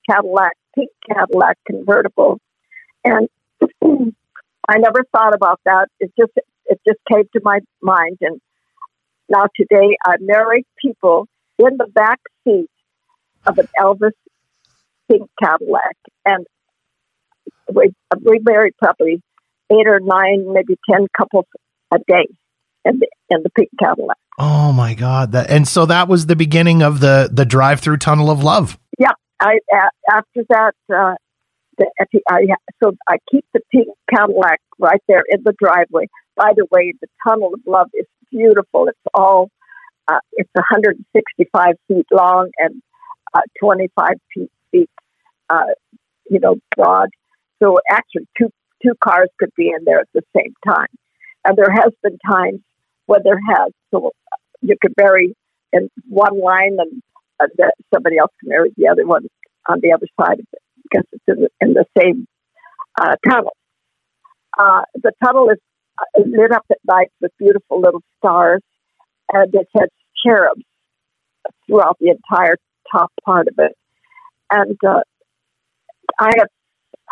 Cadillac, 0.09 0.53
pink 0.75 0.89
Cadillac 1.09 1.57
convertible, 1.65 2.39
and 3.03 3.29
I 4.69 4.77
never 4.77 5.03
thought 5.15 5.33
about 5.33 5.61
that. 5.65 5.87
It 5.99 6.11
just, 6.19 6.33
it 6.65 6.81
just 6.85 6.99
came 7.11 7.23
to 7.33 7.41
my 7.43 7.59
mind, 7.81 8.17
and 8.21 8.41
now 9.29 9.45
today 9.55 9.97
I 10.05 10.15
married 10.19 10.65
people 10.81 11.27
in 11.57 11.77
the 11.77 11.87
back 11.93 12.19
seat 12.43 12.69
of 13.45 13.57
an 13.57 13.67
Elvis 13.79 14.11
pink 15.09 15.29
Cadillac, 15.41 15.97
and 16.25 16.45
we 17.73 17.93
we 18.21 18.39
married 18.43 18.73
probably 18.81 19.21
eight 19.71 19.87
or 19.87 19.99
nine, 19.99 20.53
maybe 20.53 20.77
ten 20.89 21.07
couples 21.15 21.45
a 21.91 21.97
day 22.07 22.27
in 22.85 22.99
the 22.99 23.07
in 23.29 23.43
the 23.43 23.49
pink 23.51 23.69
Cadillac. 23.79 24.17
Oh 24.37 24.71
my 24.71 24.93
God! 24.93 25.31
That 25.31 25.49
and 25.49 25.67
so 25.67 25.85
that 25.85 26.07
was 26.07 26.25
the 26.25 26.35
beginning 26.35 26.81
of 26.81 26.99
the 26.99 27.29
the 27.31 27.45
drive 27.45 27.79
through 27.79 27.97
tunnel 27.97 28.29
of 28.29 28.43
love. 28.43 28.77
Yeah, 28.97 29.11
I 29.39 29.59
after 30.11 30.43
that, 30.49 30.73
uh, 30.93 31.15
the, 31.77 31.89
I 32.29 32.45
so 32.83 32.93
I 33.07 33.17
keep 33.31 33.45
the 33.53 33.61
pink 33.71 33.87
Cadillac 34.13 34.61
right 34.79 35.01
there 35.07 35.23
in 35.27 35.41
the 35.43 35.53
driveway. 35.59 36.07
By 36.35 36.53
the 36.55 36.67
way, 36.71 36.93
the 37.01 37.07
tunnel 37.27 37.53
of 37.53 37.61
love 37.65 37.89
is 37.93 38.05
beautiful. 38.31 38.87
It's 38.87 38.99
all 39.13 39.49
uh, 40.07 40.19
it's 40.33 40.49
165 40.53 41.75
feet 41.87 42.05
long 42.11 42.49
and 42.57 42.81
uh, 43.33 43.41
25 43.59 44.09
feet, 44.33 44.51
feet 44.71 44.89
uh, 45.49 45.73
you 46.29 46.39
know, 46.39 46.57
broad. 46.75 47.09
So 47.61 47.79
actually, 47.89 48.27
two 48.37 48.49
two 48.83 48.93
cars 49.03 49.29
could 49.39 49.51
be 49.55 49.69
in 49.69 49.85
there 49.85 49.99
at 49.99 50.09
the 50.13 50.21
same 50.35 50.53
time. 50.65 50.87
And 51.45 51.57
there 51.57 51.71
has 51.71 51.93
been 52.03 52.17
times 52.29 52.59
where 53.05 53.21
there 53.23 53.39
has 53.49 53.71
so 53.91 54.11
you 54.61 54.75
could 54.81 54.93
marry 54.99 55.35
in 55.73 55.89
one 56.07 56.39
line 56.39 56.77
and 56.79 57.01
uh, 57.39 57.47
the, 57.57 57.71
somebody 57.93 58.17
else 58.17 58.31
can 58.39 58.49
marry 58.49 58.71
the 58.77 58.87
other 58.87 59.05
one 59.05 59.27
on 59.67 59.79
the 59.81 59.93
other 59.93 60.07
side 60.19 60.39
of 60.39 60.45
it 60.51 60.61
because 60.83 61.05
it's 61.11 61.23
in 61.27 61.41
the, 61.41 61.49
in 61.61 61.73
the 61.73 61.85
same 61.97 62.27
uh, 62.99 63.15
tunnel. 63.27 63.55
Uh, 64.57 64.81
the 64.95 65.11
tunnel 65.23 65.49
is 65.49 65.59
uh, 65.99 66.21
lit 66.25 66.51
up 66.51 66.65
at 66.71 66.77
night 66.87 67.11
with 67.21 67.31
beautiful 67.37 67.79
little 67.79 68.01
stars, 68.17 68.61
and 69.31 69.53
it 69.53 69.67
has 69.77 69.89
cherubs 70.25 70.63
throughout 71.67 71.97
the 71.99 72.09
entire 72.09 72.55
top 72.91 73.11
part 73.23 73.47
of 73.47 73.53
it. 73.59 73.75
And 74.51 74.77
uh, 74.87 75.01
I 76.19 76.31
have 76.39 76.47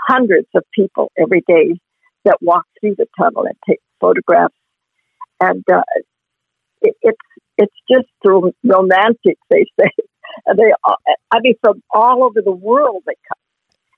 hundreds 0.08 0.48
of 0.56 0.64
people 0.74 1.12
every 1.18 1.44
day 1.48 1.80
that 2.26 2.38
walk 2.42 2.66
through 2.80 2.96
the 2.98 3.08
tunnel 3.20 3.44
and 3.46 3.56
take 3.68 3.80
photographs, 4.02 4.56
and 5.42 5.64
uh, 5.72 5.82
it, 6.82 6.96
it's 7.02 7.18
it's 7.58 7.76
just 7.92 8.08
romantic. 8.64 9.38
They 9.50 9.66
say, 9.80 9.90
and 10.48 10.58
they 10.60 10.74
all- 10.84 10.98
I 11.34 11.40
mean 11.42 11.56
from 11.62 11.82
all 11.94 12.24
over 12.24 12.42
the 12.44 12.52
world 12.54 13.04
they 13.08 13.16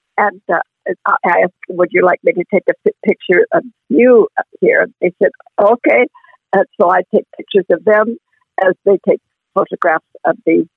come, 0.04 0.28
and 0.28 0.42
uh, 0.54 1.14
I 1.26 1.42
asked, 1.44 1.54
"Would 1.70 1.90
you 1.92 2.06
like 2.06 2.20
me 2.24 2.34
to 2.34 2.46
take 2.54 2.64
a 2.70 2.92
picture 3.06 3.48
of 3.54 3.64
you 3.90 4.28
up 4.40 4.48
here?" 4.62 4.84
And 4.84 4.94
they 5.02 5.12
said, 5.22 5.32
"Okay," 5.62 6.08
and 6.54 6.66
so 6.80 6.92
I 6.92 7.02
take 7.14 7.26
pictures 7.38 7.66
of 7.72 7.86
them 7.86 8.18
as 8.66 8.74
they 8.86 8.98
take 9.08 9.22
photographs 9.56 10.06
of 10.26 10.38
the 10.46 10.68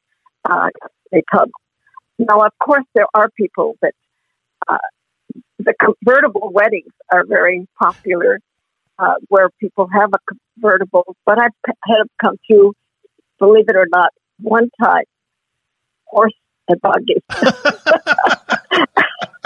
uh, 0.50 0.68
the 1.12 1.22
tunnel. 1.32 1.52
Now, 2.20 2.40
of 2.40 2.52
course, 2.58 2.84
there 2.94 3.06
are 3.14 3.30
people 3.30 3.76
that 3.80 3.94
uh, 4.68 4.76
the 5.58 5.72
convertible 5.80 6.50
weddings 6.52 6.92
are 7.10 7.24
very 7.24 7.66
popular, 7.82 8.40
uh, 8.98 9.14
where 9.28 9.48
people 9.58 9.88
have 9.90 10.10
a 10.12 10.18
convertible. 10.28 11.16
But 11.24 11.40
I've 11.40 11.52
had 11.66 11.96
them 11.98 12.08
come 12.22 12.36
through, 12.46 12.74
believe 13.38 13.64
it 13.68 13.76
or 13.76 13.86
not, 13.90 14.12
one 14.38 14.68
time, 14.82 15.04
horse 16.04 16.34
and 16.68 16.78
buggy, 16.82 17.16
and 17.30 17.48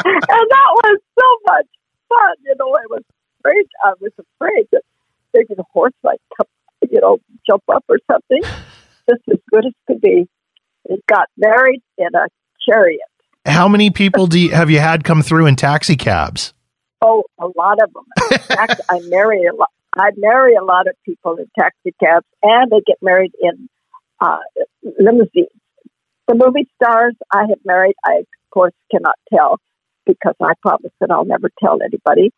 that 0.04 0.70
was 0.74 1.00
so 1.16 1.26
much 1.46 1.66
fun. 2.08 2.34
You 2.44 2.56
know, 2.58 2.74
I 2.74 2.86
was 2.90 3.02
afraid. 3.38 3.66
I 3.84 3.92
was 4.00 4.10
afraid 4.18 4.66
that 4.72 4.82
maybe 5.32 5.54
the 5.54 5.64
horse 5.72 5.94
might 6.02 6.20
come, 6.36 6.48
you 6.90 7.00
know, 7.00 7.18
jump 7.48 7.62
up 7.72 7.84
or 7.88 7.98
something. 8.10 8.42
Just 9.08 9.22
as 9.30 9.38
good 9.52 9.66
as 9.66 9.72
could 9.86 10.00
be. 10.00 10.26
It 10.86 11.04
got 11.06 11.28
married 11.36 11.82
in 11.96 12.08
a 12.14 12.26
chariot. 12.68 13.00
How 13.46 13.68
many 13.68 13.90
people 13.90 14.26
do 14.26 14.38
you, 14.38 14.50
have 14.52 14.70
you 14.70 14.80
had 14.80 15.04
come 15.04 15.22
through 15.22 15.46
in 15.46 15.56
taxi 15.56 15.96
cabs? 15.96 16.54
Oh, 17.02 17.24
a 17.38 17.46
lot 17.56 17.82
of 17.82 17.92
them. 17.92 18.04
In 18.32 18.38
fact, 18.38 18.80
I 18.90 19.00
marry 19.04 19.44
a 19.44 19.54
lot. 19.54 19.68
I 19.96 20.10
marry 20.16 20.54
a 20.54 20.64
lot 20.64 20.88
of 20.88 20.94
people 21.04 21.36
in 21.36 21.46
taxi 21.58 21.94
cabs, 22.02 22.26
and 22.42 22.70
they 22.70 22.80
get 22.86 22.96
married 23.02 23.32
in 23.40 23.68
uh, 24.20 24.38
limousines. 24.98 25.48
The 26.26 26.34
movie 26.34 26.66
stars 26.82 27.14
I 27.32 27.42
have 27.48 27.58
married, 27.64 27.94
I 28.04 28.20
of 28.20 28.26
course 28.50 28.72
cannot 28.90 29.16
tell 29.32 29.60
because 30.06 30.34
I 30.40 30.54
promise 30.62 30.92
that 31.00 31.10
I'll 31.10 31.26
never 31.26 31.50
tell 31.62 31.78
anybody. 31.82 32.32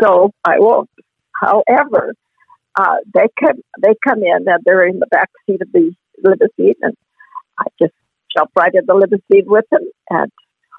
So 0.00 0.32
I 0.44 0.58
won't. 0.58 0.88
However, 1.34 2.14
uh, 2.78 2.96
they 3.12 3.26
come 3.38 3.60
they 3.82 3.94
come 4.06 4.22
in 4.22 4.46
and 4.46 4.62
they're 4.64 4.86
in 4.86 5.00
the 5.00 5.06
back 5.06 5.30
seat 5.46 5.60
of 5.60 5.72
the 5.72 5.92
limousine, 6.22 6.74
and 6.82 6.96
I 7.58 7.64
just 7.80 7.94
jump 8.36 8.50
right 8.56 8.72
in 8.74 8.84
the 8.86 8.94
limousine 8.94 9.46
with 9.46 9.64
them 9.70 9.82
and 10.10 10.30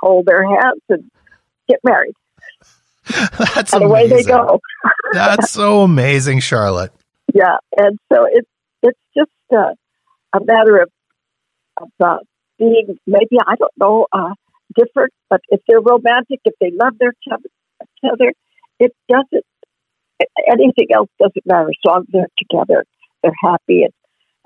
hold 0.02 0.26
their 0.26 0.44
hands 0.44 0.82
and 0.90 1.10
get 1.68 1.80
married. 1.84 2.14
That's 3.56 3.74
and 3.74 3.84
away 3.84 4.08
they 4.08 4.24
go. 4.24 4.60
That's 5.14 5.52
so 5.52 5.82
amazing, 5.82 6.40
Charolette. 6.40 6.92
Yeah, 7.34 7.58
and 7.78 7.98
so 8.12 8.28
it's 8.30 8.50
it's 8.84 9.00
just 9.16 9.32
uh, 9.52 9.74
a 10.34 10.44
matter 10.44 10.82
of 10.82 10.90
of 11.82 11.90
uh, 12.04 12.18
being 12.60 12.98
maybe 13.08 13.38
I 13.46 13.56
don't 13.56 13.72
know 13.78 14.08
uh, 14.12 14.34
different, 14.76 15.14
but 15.30 15.42
if 15.50 15.62
they're 15.68 15.82
romantic, 15.82 16.40
if 16.46 16.54
they 16.62 16.72
love 16.72 16.94
their 17.00 17.12
each 17.12 18.12
other, 18.12 18.32
it 18.80 18.94
doesn't. 19.10 19.46
Anything 20.48 20.90
else 20.94 21.10
doesn't 21.20 21.46
matter 21.46 21.70
as 21.70 21.76
long 21.86 22.02
as 22.02 22.08
they're 22.12 22.28
together, 22.38 22.86
they're 23.24 23.34
happy 23.44 23.84
and 23.84 23.94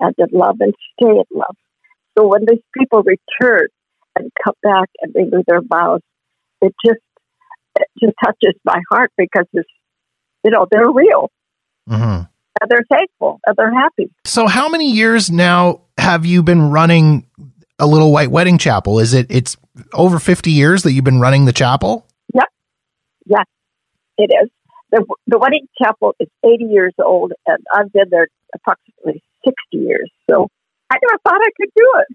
and 0.00 0.14
in 0.18 0.38
love 0.38 0.56
and 0.60 0.74
stay 0.98 1.10
in 1.10 1.24
love. 1.30 1.56
So 2.18 2.26
when 2.26 2.42
these 2.46 2.62
people 2.76 3.02
return 3.02 3.68
and 4.16 4.30
come 4.44 4.54
back 4.62 4.88
and 5.00 5.14
renew 5.14 5.42
their 5.46 5.60
vows, 5.60 6.00
it 6.62 6.74
just 6.84 7.00
it 7.78 7.88
just 8.00 8.14
touches 8.24 8.58
my 8.64 8.80
heart 8.90 9.12
because 9.18 9.46
it's 9.52 9.68
you 10.44 10.50
know 10.50 10.66
they're 10.70 10.90
real 10.90 11.30
hmm 11.88 12.22
and 12.60 12.70
they're 12.70 12.84
thankful 12.90 13.40
and 13.46 13.56
they're 13.56 13.72
happy. 13.72 14.10
So, 14.24 14.46
how 14.46 14.68
many 14.68 14.90
years 14.90 15.30
now 15.30 15.82
have 15.98 16.24
you 16.24 16.42
been 16.42 16.70
running 16.70 17.26
a 17.78 17.86
little 17.86 18.12
white 18.12 18.30
wedding 18.30 18.58
chapel? 18.58 18.98
Is 18.98 19.14
it 19.14 19.26
it's 19.28 19.56
over 19.92 20.18
fifty 20.18 20.52
years 20.52 20.82
that 20.82 20.92
you've 20.92 21.04
been 21.04 21.20
running 21.20 21.44
the 21.44 21.52
chapel? 21.52 22.06
Yep, 22.34 22.48
yes, 23.26 23.44
it 24.18 24.30
is. 24.42 24.50
The, 24.92 25.04
the 25.26 25.38
wedding 25.38 25.66
chapel 25.82 26.14
is 26.20 26.28
80 26.44 26.64
years 26.66 26.94
old, 27.04 27.32
and 27.44 27.58
I've 27.74 27.92
been 27.92 28.08
there 28.08 28.28
approximately 28.54 29.20
60 29.44 29.54
years. 29.72 30.10
So 30.30 30.48
I 30.90 30.96
never 31.02 31.18
thought 31.24 31.40
I 31.40 31.50
could 31.56 31.70
do 31.74 31.94
it. 31.98 32.08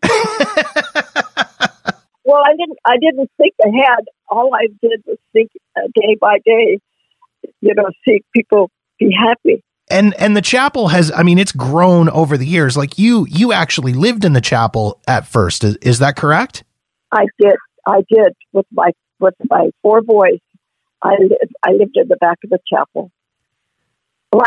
well, 2.24 2.42
I 2.46 2.52
didn't. 2.52 2.78
I 2.86 2.98
didn't 3.00 3.30
think 3.38 3.54
ahead. 3.64 4.06
All 4.30 4.54
I 4.54 4.68
did 4.82 5.04
was 5.06 5.18
think 5.34 5.52
uh, 5.76 5.82
day 5.96 6.16
by 6.20 6.38
day. 6.46 6.80
You 7.60 7.76
know, 7.76 7.90
see 8.08 8.24
people 8.36 8.72
be 9.00 9.14
happy. 9.18 9.64
And 9.90 10.14
and 10.20 10.38
the 10.38 10.42
chapel 10.42 10.88
has 10.88 11.12
I 11.12 11.24
mean 11.24 11.38
it's 11.38 11.52
grown 11.52 12.08
over 12.10 12.38
the 12.38 12.48
years. 12.48 12.78
Like 12.78 12.98
you 12.98 13.28
you 13.30 13.52
actually 13.52 13.94
lived 13.94 14.24
in 14.24 14.34
the 14.34 14.42
chapel 14.42 15.02
at 15.08 15.28
first. 15.28 15.64
Is, 15.64 15.76
is 15.78 16.00
that 16.00 16.16
correct? 16.16 16.64
I 17.12 17.26
did. 17.40 17.56
I 17.86 18.04
did 18.10 18.34
with 18.54 18.68
my 18.72 18.92
with 19.20 19.36
my 19.50 19.70
four 19.82 20.02
boys. 20.02 20.40
I 21.04 21.16
lived, 21.20 21.54
I 21.64 21.72
lived 21.72 21.96
in 21.96 22.08
the 22.08 22.18
back 22.18 22.38
of 22.44 22.52
the 22.52 22.60
chapel. 22.72 23.12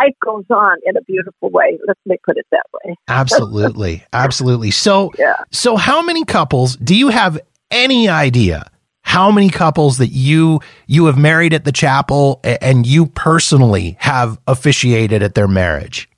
Life 0.00 0.14
goes 0.24 0.44
on 0.50 0.78
in 0.86 0.96
a 0.96 1.02
beautiful 1.02 1.50
way. 1.50 1.78
Let 1.86 1.96
me 2.06 2.16
put 2.24 2.36
it 2.36 2.46
that 2.50 2.64
way. 2.72 2.96
Absolutely. 3.08 4.04
Absolutely. 4.12 4.70
So 4.70 5.10
Yeah. 5.18 5.34
so 5.50 5.76
how 5.76 6.02
many 6.02 6.24
couples 6.24 6.76
do 6.76 6.94
you 6.96 7.08
have 7.08 7.40
any 7.70 8.08
idea 8.08 8.70
how 9.04 9.30
many 9.30 9.50
couples 9.50 9.98
that 9.98 10.08
you 10.08 10.60
you 10.86 11.06
have 11.06 11.18
married 11.18 11.52
at 11.52 11.64
the 11.64 11.72
chapel 11.72 12.40
and 12.42 12.86
you 12.86 13.06
personally 13.06 13.96
have 14.00 14.40
officiated 14.46 15.22
at 15.22 15.34
their 15.34 15.46
marriage? 15.46 16.08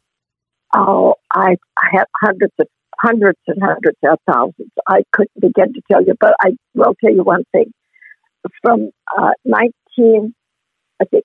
Oh, 0.75 1.15
I, 1.35 1.57
I 1.77 1.89
have 1.93 2.07
hundreds 2.23 2.53
of 2.59 2.69
hundreds 3.01 3.39
and 3.49 3.61
hundreds 3.63 3.99
of 4.05 4.19
thousands. 4.31 4.71
I 4.89 5.03
couldn't 5.13 5.41
begin 5.41 5.73
to 5.75 5.81
tell 5.91 6.03
you, 6.03 6.15
but 6.19 6.35
I 6.41 6.53
will 6.75 6.95
tell 7.05 7.13
you 7.13 7.23
one 7.25 7.45
thing. 7.53 7.73
From 8.63 8.91
uh, 9.19 9.31
19, 9.45 10.33
I 11.01 11.05
think 11.07 11.25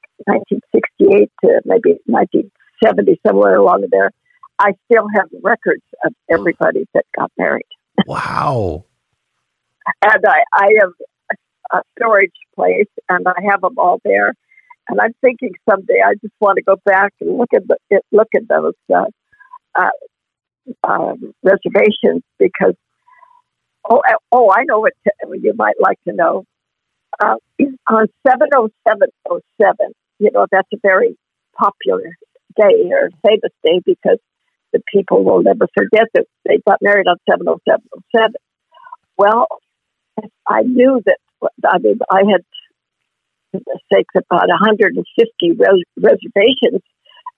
1968 1.05 1.31
to 1.43 1.61
maybe 1.65 1.99
1970, 2.05 3.19
somewhere 3.25 3.55
along 3.55 3.85
there, 3.91 4.11
I 4.59 4.73
still 4.85 5.07
have 5.15 5.27
records 5.41 5.83
of 6.05 6.13
everybody 6.29 6.87
that 6.93 7.05
got 7.17 7.31
married. 7.37 7.65
Wow. 8.05 8.85
and 10.03 10.23
I, 10.25 10.43
I 10.53 10.67
have 10.79 10.91
a 11.73 11.81
storage 11.97 12.31
place, 12.55 12.89
and 13.09 13.27
I 13.27 13.41
have 13.49 13.61
them 13.61 13.75
all 13.77 13.99
there. 14.03 14.33
And 14.89 14.99
I'm 14.99 15.13
thinking 15.21 15.51
someday 15.69 16.01
I 16.05 16.13
just 16.21 16.33
want 16.39 16.57
to 16.57 16.63
go 16.63 16.75
back 16.85 17.13
and 17.21 17.37
look 17.37 17.49
at 17.55 17.63
the 17.67 18.01
look 18.11 18.27
at 18.35 18.47
those 18.47 18.73
uh, 18.93 19.05
uh, 19.75 19.89
um, 20.83 21.33
reservations 21.43 22.23
because 22.39 22.75
oh 23.89 24.01
oh 24.31 24.51
I 24.51 24.63
know 24.65 24.79
what 24.79 24.93
t- 25.03 25.39
you 25.41 25.53
might 25.55 25.75
like 25.79 25.99
to 26.07 26.13
know. 26.13 26.45
Uh, 27.23 27.35
on 27.89 28.07
seven 28.27 28.49
oh 28.55 28.69
seven 28.87 29.09
oh 29.29 29.39
seven, 29.61 29.93
you 30.21 30.29
know 30.31 30.45
that's 30.51 30.69
a 30.73 30.77
very 30.83 31.17
popular 31.57 32.15
day 32.55 32.89
or 32.91 33.09
famous 33.25 33.53
day 33.65 33.81
because 33.85 34.19
the 34.71 34.81
people 34.93 35.23
will 35.23 35.41
never 35.41 35.67
forget 35.75 36.07
that 36.13 36.25
they 36.45 36.59
got 36.65 36.77
married 36.81 37.07
on 37.07 37.17
seven 37.29 37.47
oh 37.49 37.59
seven 37.67 37.83
oh 37.95 38.01
seven. 38.15 38.35
Well, 39.17 39.47
I 40.47 40.61
knew 40.61 41.01
that. 41.05 41.17
I 41.67 41.79
mean, 41.79 41.99
I 42.09 42.21
had 42.31 42.45
sakes 43.91 44.13
about 44.15 44.47
150 44.47 45.51
res- 45.57 45.83
reservations 45.97 46.83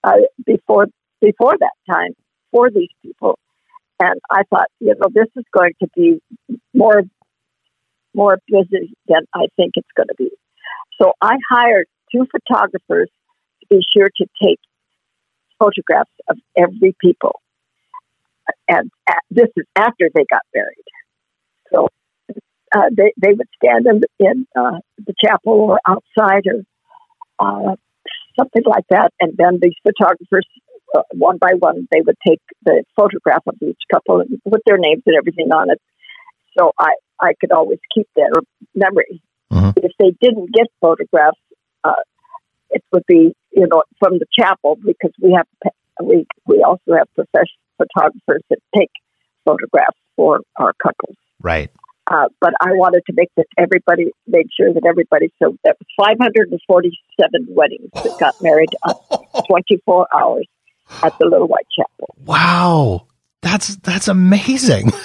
uh, 0.04 0.28
before 0.46 0.88
before 1.22 1.56
that 1.58 1.74
time 1.90 2.12
for 2.52 2.70
these 2.70 2.92
people, 3.02 3.40
and 4.00 4.20
I 4.30 4.44
thought, 4.50 4.68
you 4.82 4.94
know, 5.00 5.08
this 5.14 5.28
is 5.38 5.46
going 5.58 5.74
to 5.82 5.88
be 5.96 6.20
more 6.74 7.04
more 8.14 8.38
busy 8.48 8.94
than 9.08 9.24
I 9.34 9.46
think 9.56 9.74
it's 9.76 9.88
going 9.96 10.10
to 10.10 10.16
be. 10.18 10.30
So 11.02 11.14
I 11.22 11.36
hired 11.50 11.88
two 12.14 12.26
photographers 12.32 13.10
to 13.62 13.68
be 13.70 13.82
sure 13.96 14.10
to 14.18 14.26
take 14.44 14.60
photographs 15.60 16.12
of 16.30 16.38
every 16.58 16.96
people, 17.02 17.42
and 18.68 18.92
uh, 19.10 19.14
this 19.32 19.50
is 19.56 19.66
after 19.76 20.10
they 20.14 20.26
got 20.30 20.42
married. 20.54 20.84
So 21.72 21.88
uh, 22.76 22.90
they 22.96 23.14
they 23.22 23.34
would 23.34 23.48
stand 23.64 23.88
in, 23.88 24.02
in 24.20 24.48
uh, 24.56 24.80
the 25.06 25.14
chapel 25.24 25.54
or 25.54 25.80
outside 25.88 26.44
or 26.48 26.64
uh, 27.40 27.76
something 28.38 28.64
like 28.66 28.86
that, 28.90 29.12
and 29.20 29.34
then 29.38 29.60
these 29.62 29.76
photographers, 29.84 30.48
uh, 30.96 31.02
one 31.14 31.38
by 31.38 31.52
one, 31.60 31.88
they 31.92 32.02
would 32.02 32.18
take 32.28 32.42
the 32.64 32.84
photograph 32.96 33.44
of 33.48 33.56
each 33.62 33.82
couple 33.92 34.22
and 34.22 34.30
put 34.50 34.62
their 34.66 34.78
names 34.78 35.04
and 35.06 35.16
everything 35.16 35.52
on 35.52 35.70
it. 35.70 35.80
So 36.58 36.72
I 36.80 36.94
I 37.22 37.34
could 37.40 37.52
always 37.52 37.80
keep 37.94 38.08
their 38.16 38.32
memory. 38.76 39.22
Mhm. 39.52 39.74
If 39.78 39.92
they 40.00 40.12
didn't 40.22 40.52
get 40.52 40.68
photographs, 40.82 41.40
uh, 41.84 41.94
it 42.70 42.84
would 42.92 43.06
be 43.08 43.36
you 43.52 43.68
know 43.68 43.84
from 44.00 44.20
the 44.20 44.26
chapel 44.38 44.78
because 44.84 45.12
we 45.22 45.34
have 45.34 45.48
we 46.04 46.26
we 46.48 46.64
also 46.64 46.98
have 46.98 47.08
professional 47.16 47.64
photographers 47.78 48.44
that 48.50 48.60
take 48.76 48.92
photographs 49.46 49.98
for 50.16 50.42
our 50.58 50.74
couples. 50.82 51.18
Right. 51.42 51.70
Uh, 52.12 52.28
but 52.42 52.54
I 52.60 52.74
wanted 52.74 53.04
to 53.08 53.14
make 53.16 53.30
that 53.38 53.46
everybody 53.58 54.12
made 54.28 54.48
sure 54.58 54.74
that 54.74 54.84
everybody. 54.86 55.32
So 55.42 55.58
that 55.64 55.78
was 55.80 55.88
547 56.06 57.48
weddings 57.50 57.90
that 57.94 58.18
got 58.20 58.36
married 58.42 58.70
on 58.86 58.96
24 59.48 60.08
hours 60.14 60.46
at 61.02 61.18
the 61.18 61.26
Little 61.26 61.48
White 61.48 61.68
Chapel. 61.76 62.14
Wow. 62.26 63.08
That's 63.42 63.76
that's 63.78 64.08
amazing. 64.08 64.92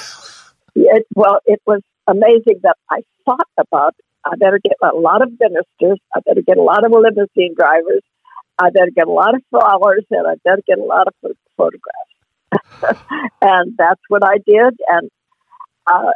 It, 0.80 1.06
well, 1.16 1.40
it 1.44 1.60
was 1.66 1.80
amazing 2.06 2.60
that 2.62 2.76
I 2.88 3.00
thought 3.24 3.48
about. 3.58 3.94
I 4.24 4.36
better 4.36 4.60
get 4.62 4.76
a 4.82 4.96
lot 4.96 5.22
of 5.22 5.30
ministers. 5.38 5.98
I 6.14 6.20
better 6.24 6.42
get 6.42 6.58
a 6.58 6.62
lot 6.62 6.84
of 6.84 6.92
limousine 6.92 7.54
drivers. 7.56 8.02
I 8.58 8.70
better 8.70 8.90
get 8.94 9.06
a 9.06 9.12
lot 9.12 9.34
of 9.34 9.42
flowers, 9.50 10.04
and 10.10 10.26
I 10.26 10.34
better 10.44 10.62
get 10.66 10.78
a 10.78 10.84
lot 10.84 11.06
of 11.06 11.14
pho- 11.22 11.34
photographs. 11.56 13.02
and 13.42 13.74
that's 13.78 14.00
what 14.08 14.24
I 14.24 14.38
did. 14.38 14.74
And 14.88 15.10
uh, 15.86 16.12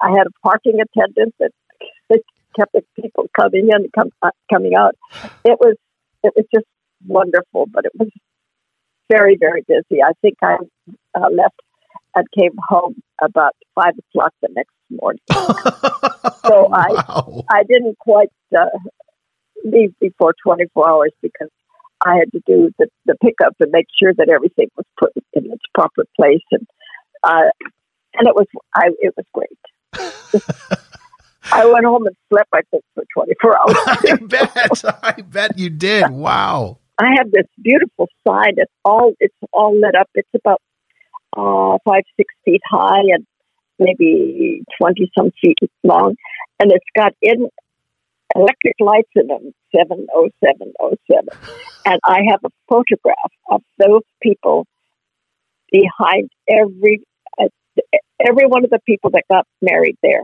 I 0.00 0.10
had 0.10 0.26
a 0.26 0.48
parking 0.48 0.78
attendant 0.80 1.34
that 1.40 1.50
that 2.08 2.20
kept 2.56 2.72
the 2.72 2.82
people 3.00 3.28
coming 3.38 3.68
in 3.68 3.74
and 3.74 3.92
come, 3.92 4.10
uh, 4.22 4.30
coming 4.52 4.74
out. 4.74 4.94
It 5.44 5.58
was 5.60 5.76
it 6.22 6.32
was 6.36 6.46
just 6.54 6.66
wonderful, 7.06 7.66
but 7.66 7.84
it 7.84 7.92
was 7.98 8.08
very 9.10 9.36
very 9.38 9.62
busy. 9.66 10.02
I 10.02 10.12
think 10.22 10.36
I 10.42 10.56
uh, 11.14 11.30
left 11.30 11.60
and 12.14 12.26
came 12.38 12.52
home 12.68 12.96
about 13.22 13.54
five 13.74 13.94
o'clock 13.98 14.32
the 14.42 14.48
next 14.54 14.74
morning. 14.90 15.20
So 16.46 16.66
I 16.72 16.88
wow. 16.90 17.44
I 17.50 17.62
didn't 17.62 17.98
quite 17.98 18.30
uh, 18.58 18.64
leave 19.64 19.94
before 20.00 20.34
24 20.42 20.88
hours 20.88 21.12
because 21.22 21.50
I 22.04 22.16
had 22.16 22.32
to 22.32 22.40
do 22.46 22.70
the, 22.78 22.88
the 23.06 23.14
pickup 23.22 23.54
and 23.60 23.70
make 23.70 23.86
sure 24.00 24.12
that 24.14 24.28
everything 24.28 24.68
was 24.76 24.86
put 24.98 25.12
in 25.34 25.52
its 25.52 25.62
proper 25.74 26.04
place, 26.16 26.42
and 26.50 26.66
uh, 27.22 27.50
and 28.14 28.26
it 28.26 28.34
was 28.34 28.46
I 28.74 28.88
it 28.98 29.14
was 29.16 29.26
great. 29.34 29.58
I 31.52 31.66
went 31.66 31.84
home 31.84 32.06
and 32.06 32.16
slept 32.28 32.48
I 32.52 32.62
think 32.70 32.84
for 32.94 33.04
24 33.14 33.58
hours. 33.58 33.76
I 33.86 34.16
bet. 34.16 34.84
I 35.02 35.22
bet 35.22 35.58
you 35.58 35.70
did. 35.70 36.10
Wow. 36.10 36.78
I 36.98 37.14
have 37.16 37.30
this 37.30 37.46
beautiful 37.62 38.08
sign. 38.26 38.54
It's 38.56 38.72
all 38.84 39.12
it's 39.20 39.34
all 39.52 39.78
lit 39.78 39.94
up. 39.94 40.08
It's 40.14 40.28
about 40.34 40.60
uh, 41.36 41.78
five 41.84 42.02
six 42.16 42.32
feet 42.44 42.62
high 42.68 43.02
and 43.14 43.26
maybe 43.78 44.62
twenty 44.78 45.10
some 45.16 45.30
feet 45.40 45.58
long, 45.84 46.16
and 46.58 46.72
it's 46.72 46.84
got 46.96 47.12
in 47.22 47.48
electric 48.34 48.74
lights 48.80 49.10
in 49.14 49.26
them. 49.28 49.52
Seven 49.74 50.06
oh 50.14 50.28
seven 50.44 50.72
oh 50.80 50.94
seven, 51.10 51.28
and 51.86 52.00
I 52.04 52.20
have 52.30 52.40
a 52.44 52.50
photograph 52.68 53.32
of 53.50 53.62
those 53.78 54.02
people 54.22 54.66
behind 55.72 56.30
every 56.48 57.02
uh, 57.40 57.46
every 58.20 58.46
one 58.46 58.64
of 58.64 58.70
the 58.70 58.80
people 58.86 59.10
that 59.10 59.24
got 59.30 59.46
married 59.62 59.96
there, 60.02 60.22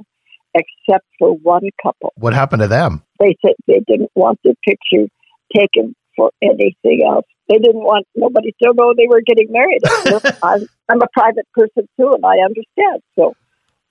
except 0.55 1.07
for 1.19 1.33
one 1.33 1.69
couple 1.83 2.13
What 2.17 2.35
happened 2.35 2.63
to 2.63 2.69
them? 2.69 3.03
they 3.21 3.37
said 3.45 3.55
they 3.67 3.81
didn't 3.87 4.11
want 4.15 4.39
their 4.45 4.55
picture 4.65 5.09
taken 5.57 5.95
for 6.17 6.31
anything 6.43 7.05
else. 7.07 7.27
They 7.49 7.59
didn't 7.59 7.85
want 7.85 8.07
nobody 8.17 8.53
to 8.63 8.73
know 8.75 8.95
they 8.97 9.07
were 9.09 9.23
getting 9.25 9.49
married. 9.51 9.83
I'm, 10.43 10.67
I'm 10.89 11.03
a 11.03 11.07
private 11.13 11.47
person 11.55 11.89
too, 11.99 12.13
and 12.13 12.25
I 12.25 12.39
understand. 12.45 13.03
So 13.17 13.35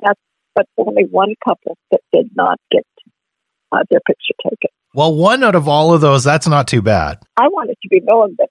that's 0.01 0.19
but 0.55 0.67
only 0.77 1.03
one 1.11 1.35
couple 1.45 1.77
that 1.91 2.01
did 2.13 2.31
not 2.35 2.59
get 2.71 2.85
uh, 3.71 3.83
their 3.89 3.99
picture 4.07 4.33
taken. 4.43 4.69
Well, 4.93 5.13
one 5.13 5.43
out 5.43 5.55
of 5.55 5.67
all 5.67 5.93
of 5.93 6.01
those, 6.01 6.23
that's 6.23 6.47
not 6.47 6.67
too 6.67 6.81
bad. 6.81 7.19
I 7.35 7.49
want 7.49 7.69
it 7.69 7.77
to 7.83 7.89
be 7.89 7.99
known 7.99 8.35
that 8.39 8.49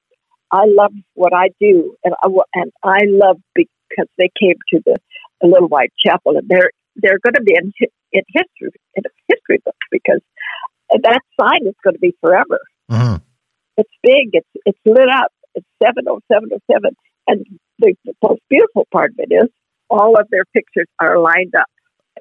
I 0.52 0.64
love 0.66 0.92
what 1.14 1.32
I 1.34 1.48
do, 1.58 1.96
and 2.04 2.14
I 2.22 2.28
and 2.54 2.72
I 2.82 2.98
love 3.06 3.40
because 3.54 4.08
they 4.18 4.30
came 4.40 4.56
to 4.72 4.80
the, 4.84 4.96
the 5.40 5.48
Little 5.48 5.68
White 5.68 5.92
Chapel, 6.04 6.36
and 6.36 6.46
they're 6.48 6.70
they're 6.96 7.18
going 7.18 7.34
to 7.34 7.42
be 7.42 7.54
in 7.56 7.72
in 8.12 8.22
history 8.28 8.70
in 8.94 9.04
a 9.06 9.10
history 9.28 9.58
book 9.64 9.74
because 9.90 10.20
that 10.90 11.20
sign 11.40 11.66
is 11.66 11.74
going 11.82 11.94
to 11.94 12.00
be 12.00 12.14
forever. 12.20 12.60
hmm 12.90 13.16
It's 13.76 13.90
big. 14.02 14.30
It's 14.32 14.48
it's 14.64 14.78
lit 14.84 15.08
up. 15.08 15.32
It's 15.54 15.66
seven 15.82 16.04
oh 16.08 16.20
seven 16.30 16.50
oh 16.52 16.60
seven, 16.70 16.96
and 17.26 17.44
the, 17.78 17.94
the 18.04 18.14
most 18.22 18.40
beautiful 18.48 18.86
part 18.92 19.10
of 19.10 19.16
it 19.18 19.34
is 19.34 19.50
all 19.90 20.18
of 20.18 20.28
their 20.30 20.44
pictures 20.52 20.86
are 21.00 21.18
lined 21.18 21.54
up 21.58 21.66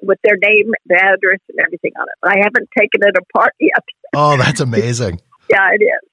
with 0.02 0.18
their 0.24 0.36
name, 0.36 0.72
their 0.86 1.14
address, 1.14 1.40
and 1.48 1.58
everything 1.64 1.92
on 1.98 2.06
it. 2.06 2.28
I 2.28 2.42
haven't 2.42 2.68
taken 2.76 3.00
it 3.02 3.14
apart 3.16 3.54
yet. 3.60 3.84
Oh, 4.14 4.36
that's 4.36 4.60
amazing. 4.60 5.20
Yeah, 5.50 5.68
it 5.72 5.82
is. 5.82 6.10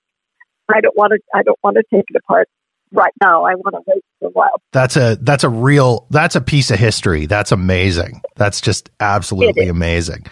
I 0.73 0.81
don't 0.81 0.95
want 0.95 1.13
to. 1.13 1.19
I 1.33 1.43
don't 1.43 1.59
want 1.63 1.77
to 1.77 1.83
take 1.93 2.05
it 2.09 2.15
apart 2.15 2.47
right 2.91 3.13
now. 3.21 3.43
I 3.43 3.55
want 3.55 3.75
to 3.75 3.81
wait 3.87 4.03
for 4.19 4.27
a 4.27 4.31
while. 4.31 4.61
That's 4.71 4.95
a 4.95 5.17
that's 5.21 5.43
a 5.43 5.49
real 5.49 6.07
that's 6.09 6.35
a 6.35 6.41
piece 6.41 6.71
of 6.71 6.79
history. 6.79 7.25
That's 7.25 7.51
amazing. 7.51 8.21
That's 8.35 8.61
just 8.61 8.89
absolutely 8.99 9.67
amazing. 9.67 10.25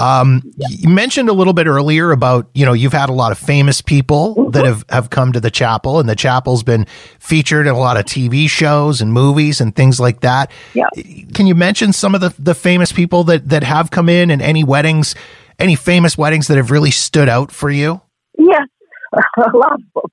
Um, 0.00 0.42
you 0.70 0.88
mentioned 0.88 1.28
a 1.28 1.32
little 1.32 1.52
bit 1.52 1.66
earlier 1.66 2.10
about 2.10 2.48
you 2.54 2.64
know 2.64 2.72
you've 2.72 2.92
had 2.92 3.08
a 3.08 3.12
lot 3.12 3.32
of 3.32 3.38
famous 3.38 3.80
people 3.82 4.34
Mm-hmm. 4.50 4.50
that 4.52 4.64
have 4.64 4.84
have 4.88 5.10
come 5.10 5.32
to 5.32 5.40
the 5.40 5.50
chapel, 5.50 6.00
and 6.00 6.08
the 6.08 6.16
chapel's 6.16 6.62
been 6.62 6.86
featured 7.18 7.66
in 7.66 7.74
a 7.74 7.78
lot 7.78 7.96
of 7.96 8.04
TV 8.04 8.48
shows 8.48 9.00
and 9.00 9.12
movies 9.12 9.60
and 9.60 9.74
things 9.76 10.00
like 10.00 10.20
that. 10.20 10.50
Yeah. 10.74 10.88
Can 11.34 11.46
you 11.46 11.54
mention 11.54 11.92
some 11.92 12.14
of 12.14 12.20
the 12.20 12.34
the 12.38 12.54
famous 12.54 12.90
people 12.92 13.24
that 13.24 13.48
that 13.48 13.62
have 13.62 13.90
come 13.90 14.08
in 14.08 14.30
and 14.30 14.42
any 14.42 14.64
weddings, 14.64 15.14
any 15.58 15.76
famous 15.76 16.18
weddings 16.18 16.48
that 16.48 16.56
have 16.56 16.70
really 16.70 16.90
stood 16.90 17.28
out 17.28 17.52
for 17.52 17.70
you? 17.70 18.00
Yes, 18.38 18.66
a 19.36 19.56
lot 19.56 19.74
of 19.74 19.80
them. 19.94 20.10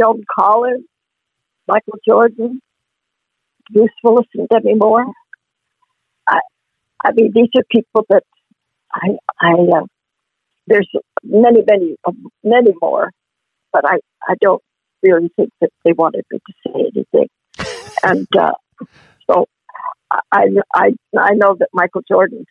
Joan 0.00 0.22
Collins, 0.38 0.84
Michael 1.68 1.98
Jordan, 2.06 2.60
Bruce 3.70 3.90
Willis, 4.02 4.26
and 4.34 4.48
Demi 4.48 4.74
Moore. 4.74 5.04
I, 6.28 6.38
I 7.04 7.12
mean, 7.12 7.32
these 7.34 7.48
are 7.56 7.64
people 7.70 8.06
that 8.08 8.22
I, 8.92 9.16
I, 9.40 9.52
uh, 9.52 9.84
there's 10.66 10.88
many, 11.22 11.62
many, 11.68 11.96
uh, 12.04 12.12
many 12.44 12.72
more, 12.80 13.10
but 13.72 13.84
I, 13.86 13.98
I 14.28 14.34
don't 14.40 14.62
really 15.02 15.30
think 15.36 15.50
that 15.60 15.70
they 15.84 15.92
wanted 15.92 16.24
me 16.30 16.38
to 16.38 16.52
say 16.66 16.90
anything. 16.94 17.28
and 18.02 18.28
uh, 18.38 18.52
so 19.30 19.46
I, 20.32 20.46
I, 20.74 20.94
I 21.18 21.34
know 21.34 21.56
that 21.58 21.68
Michael 21.72 22.02
Jordan 22.08 22.44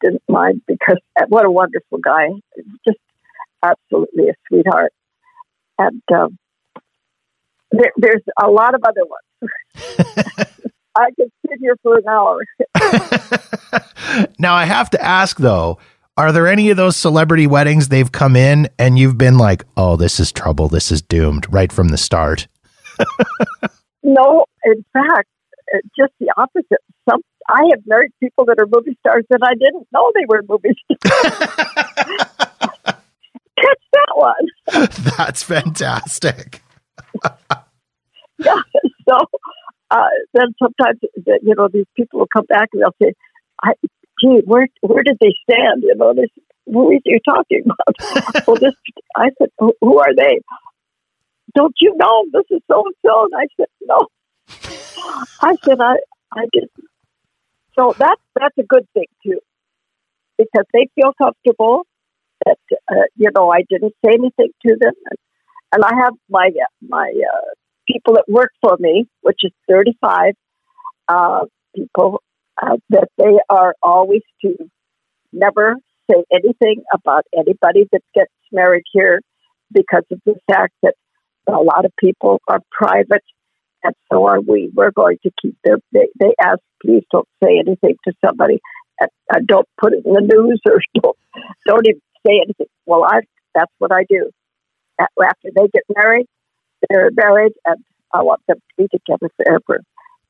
didn't 0.00 0.22
mind 0.28 0.62
because 0.66 0.98
uh, 1.20 1.26
what 1.28 1.44
a 1.44 1.50
wonderful 1.50 1.98
guy, 1.98 2.28
just 2.86 2.98
absolutely 3.62 4.28
a 4.28 4.34
sweetheart. 4.48 4.92
And 5.78 6.02
um, 6.14 6.38
there, 7.70 7.92
there's 7.96 8.22
a 8.42 8.48
lot 8.48 8.74
of 8.74 8.82
other 8.84 9.02
ones. 9.04 10.46
I 10.96 11.10
could 11.16 11.30
sit 11.46 11.58
here 11.60 11.76
for 11.82 11.98
an 11.98 12.04
hour. 12.08 12.44
now 14.38 14.54
I 14.54 14.64
have 14.64 14.90
to 14.90 15.02
ask 15.02 15.38
though, 15.38 15.78
are 16.16 16.32
there 16.32 16.46
any 16.48 16.70
of 16.70 16.76
those 16.76 16.96
celebrity 16.96 17.46
weddings 17.46 17.88
they've 17.88 18.10
come 18.10 18.36
in 18.36 18.68
and 18.78 18.98
you've 18.98 19.16
been 19.16 19.38
like, 19.38 19.64
"Oh, 19.76 19.96
this 19.96 20.20
is 20.20 20.32
trouble. 20.32 20.68
This 20.68 20.92
is 20.92 21.00
doomed" 21.00 21.46
right 21.52 21.72
from 21.72 21.88
the 21.88 21.98
start? 21.98 22.48
No, 24.02 24.46
in 24.64 24.84
fact, 24.92 25.28
uh, 25.74 25.78
just 25.98 26.12
the 26.20 26.32
opposite. 26.36 26.80
Some 27.08 27.20
I 27.48 27.62
have 27.70 27.80
married 27.86 28.12
people 28.20 28.44
that 28.46 28.58
are 28.58 28.66
movie 28.66 28.96
stars 29.00 29.24
that 29.30 29.40
I 29.42 29.54
didn't 29.54 29.86
know 29.92 30.12
they 30.14 30.24
were 30.26 30.42
movie 30.48 30.74
stars. 31.04 31.32
Catch 33.58 33.84
that 33.92 34.14
one. 34.14 34.46
That's 35.16 35.42
fantastic. 35.42 36.62
Yeah. 38.38 38.56
So 39.06 39.18
uh, 39.90 40.08
then 40.34 40.54
sometimes 40.62 40.98
you 41.42 41.54
know 41.56 41.68
these 41.72 41.86
people 41.96 42.20
will 42.20 42.28
come 42.32 42.46
back 42.46 42.68
and 42.72 42.82
they'll 42.82 42.94
say, 43.02 43.14
I, 43.62 43.72
"Gee, 44.20 44.42
where 44.44 44.68
where 44.80 45.02
did 45.02 45.18
they 45.20 45.34
stand?" 45.42 45.82
You 45.82 45.94
know, 45.96 46.14
this 46.14 46.30
who 46.66 46.90
are 46.90 46.98
you 47.04 47.18
talking 47.28 47.62
about? 47.64 48.46
well, 48.46 48.56
this 48.56 48.74
I 49.16 49.30
said, 49.38 49.48
"Who 49.58 49.72
who 49.80 49.98
are 49.98 50.14
they?" 50.14 50.40
Don't 51.54 51.74
you 51.80 51.94
know 51.96 52.24
this 52.32 52.44
is 52.50 52.62
so 52.70 52.84
and 52.84 52.94
so? 53.04 53.24
And 53.24 53.32
I 53.36 53.46
said, 53.56 53.66
"No." 53.82 54.06
I 55.42 55.56
said, 55.64 55.80
"I 55.80 55.96
I 56.32 56.46
didn't." 56.52 56.70
So 57.78 57.94
that's 57.98 58.22
that's 58.38 58.58
a 58.58 58.62
good 58.62 58.86
thing 58.94 59.06
too, 59.24 59.40
because 60.38 60.66
they 60.72 60.88
feel 60.94 61.12
comfortable 61.20 61.86
that 62.44 62.58
uh, 62.90 63.06
you 63.16 63.30
know 63.34 63.50
I 63.50 63.62
didn't 63.68 63.94
say 64.04 64.12
anything 64.12 64.52
to 64.66 64.76
them, 64.80 64.92
and, 65.06 65.18
and 65.72 65.84
I 65.84 66.04
have 66.04 66.14
my 66.28 66.46
uh, 66.48 66.86
my 66.88 67.12
uh, 67.34 67.54
people 67.90 68.14
that 68.14 68.24
work 68.28 68.50
for 68.60 68.76
me, 68.78 69.06
which 69.22 69.40
is 69.42 69.52
thirty 69.68 69.96
five 70.00 70.34
uh, 71.08 71.44
people, 71.74 72.22
uh, 72.62 72.76
that 72.90 73.08
they 73.18 73.38
are 73.48 73.74
always 73.82 74.22
to 74.42 74.56
never 75.32 75.76
say 76.10 76.24
anything 76.32 76.82
about 76.92 77.24
anybody 77.36 77.88
that 77.92 78.02
gets 78.14 78.32
married 78.52 78.84
here 78.92 79.20
because 79.72 80.04
of 80.10 80.20
the 80.26 80.34
fact 80.50 80.74
that 80.82 80.94
a 81.48 81.52
lot 81.52 81.84
of 81.84 81.92
people 81.98 82.40
are 82.48 82.60
private 82.70 83.22
and 83.82 83.94
so 84.12 84.26
are 84.26 84.40
we. 84.40 84.70
We're 84.74 84.90
going 84.90 85.18
to 85.22 85.30
keep 85.40 85.56
their. 85.64 85.78
They, 85.92 86.08
they 86.18 86.34
ask, 86.42 86.58
please 86.82 87.04
don't 87.10 87.28
say 87.42 87.58
anything 87.58 87.96
to 88.06 88.12
somebody, 88.24 88.60
and 89.30 89.46
don't 89.46 89.66
put 89.80 89.92
it 89.92 90.04
in 90.04 90.12
the 90.12 90.20
news 90.20 90.60
or 90.66 90.80
don't 91.02 91.16
don't 91.66 91.86
even 91.86 92.00
say 92.26 92.40
anything. 92.44 92.66
Well, 92.86 93.04
I 93.04 93.20
that's 93.54 93.72
what 93.78 93.92
I 93.92 94.04
do. 94.08 94.30
After 95.00 95.48
they 95.54 95.68
get 95.72 95.84
married, 95.94 96.26
they're 96.88 97.10
married, 97.12 97.52
and 97.64 97.82
I 98.12 98.22
want 98.22 98.40
them 98.46 98.56
to 98.58 98.82
be 98.82 98.88
together 98.88 99.30
forever. 99.36 99.82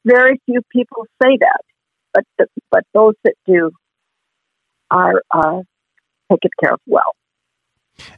Very 0.05 0.41
few 0.47 0.61
people 0.73 1.07
say 1.23 1.37
that, 1.41 1.61
but 2.15 2.25
the, 2.39 2.47
but 2.71 2.85
those 2.95 3.15
that 3.25 3.35
do 3.47 3.71
are 4.91 5.23
uh, 5.31 5.61
taken 6.31 6.51
care 6.63 6.73
of 6.73 6.81
well. 6.87 7.15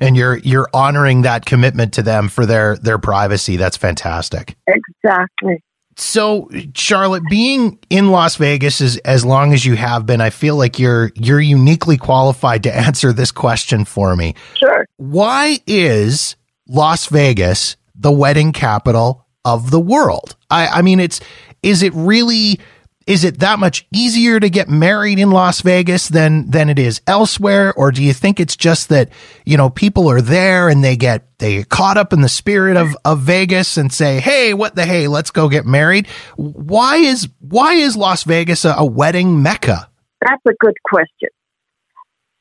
And 0.01 0.17
you're 0.17 0.39
you're 0.39 0.69
honoring 0.73 1.23
that 1.23 1.45
commitment 1.45 1.95
to 1.95 2.03
them 2.03 2.29
for 2.29 2.47
their 2.47 2.77
their 2.77 2.99
privacy. 2.99 3.57
That's 3.57 3.77
fantastic. 3.77 4.55
Exactly. 4.67 5.63
So, 5.97 6.49
Charolette, 6.75 7.23
being 7.29 7.79
in 7.91 8.11
Las 8.11 8.37
Vegas 8.37 8.81
as, 8.81 8.97
as 8.99 9.25
long 9.27 9.53
as 9.53 9.67
you 9.67 9.75
have 9.77 10.07
been, 10.07 10.21
I 10.23 10.31
feel 10.31 10.57
like 10.57 10.79
you're 10.79 11.11
you're 11.15 11.41
uniquely 11.41 11.97
qualified 11.97 12.63
to 12.63 12.75
answer 12.77 13.13
this 13.13 13.33
question 13.33 13.85
for 13.85 14.15
me. 14.17 14.35
Sure. 14.55 14.87
Why 14.97 15.59
is 15.67 16.37
Las 16.69 17.07
Vegas 17.07 17.77
the 18.03 18.13
wedding 18.13 18.53
capital 18.53 19.27
of 19.45 19.71
the 19.71 19.81
world? 19.81 20.37
I, 20.51 20.67
I 20.69 20.83
mean, 20.83 21.01
it's 21.01 21.21
is 21.63 21.83
it 21.83 21.93
really 21.95 22.59
is 23.07 23.25
it 23.25 23.41
that 23.41 23.59
much 23.59 23.87
easier 23.93 24.39
to 24.39 24.49
get 24.49 24.69
married 24.69 25.19
in 25.19 25.31
Las 25.31 25.61
Vegas 25.61 26.09
than 26.09 26.51
than 26.51 26.69
it 26.69 26.79
is 26.79 27.01
elsewhere, 27.07 27.73
or 27.75 27.91
do 27.91 28.03
you 28.03 28.13
think 28.13 28.39
it's 28.39 28.57
just 28.57 28.89
that 28.91 29.11
you 29.45 29.57
know 29.57 29.71
people 29.71 30.09
are 30.09 30.21
there 30.21 30.69
and 30.69 30.85
they 30.85 30.97
get 30.97 31.27
they 31.39 31.59
get 31.59 31.69
caught 31.69 31.97
up 31.97 32.13
in 32.13 32.21
the 32.21 32.29
spirit 32.29 32.77
of 32.77 32.97
of 33.05 33.21
Vegas 33.21 33.77
and 33.77 33.93
say, 33.93 34.21
hey, 34.21 34.55
what 34.55 34.75
the 34.75 34.85
hey, 34.85 35.09
let's 35.09 35.31
go 35.31 35.49
get 35.49 35.67
married? 35.67 36.07
Why 36.37 36.97
is 36.97 37.29
why 37.41 37.75
is 37.75 37.97
Las 37.97 38.25
Vegas 38.25 38.65
a, 38.65 38.75
a 38.79 38.85
wedding 38.85 39.43
mecca? 39.43 39.89
That's 40.21 40.43
a 40.47 40.55
good 40.61 40.77
question. 40.85 41.31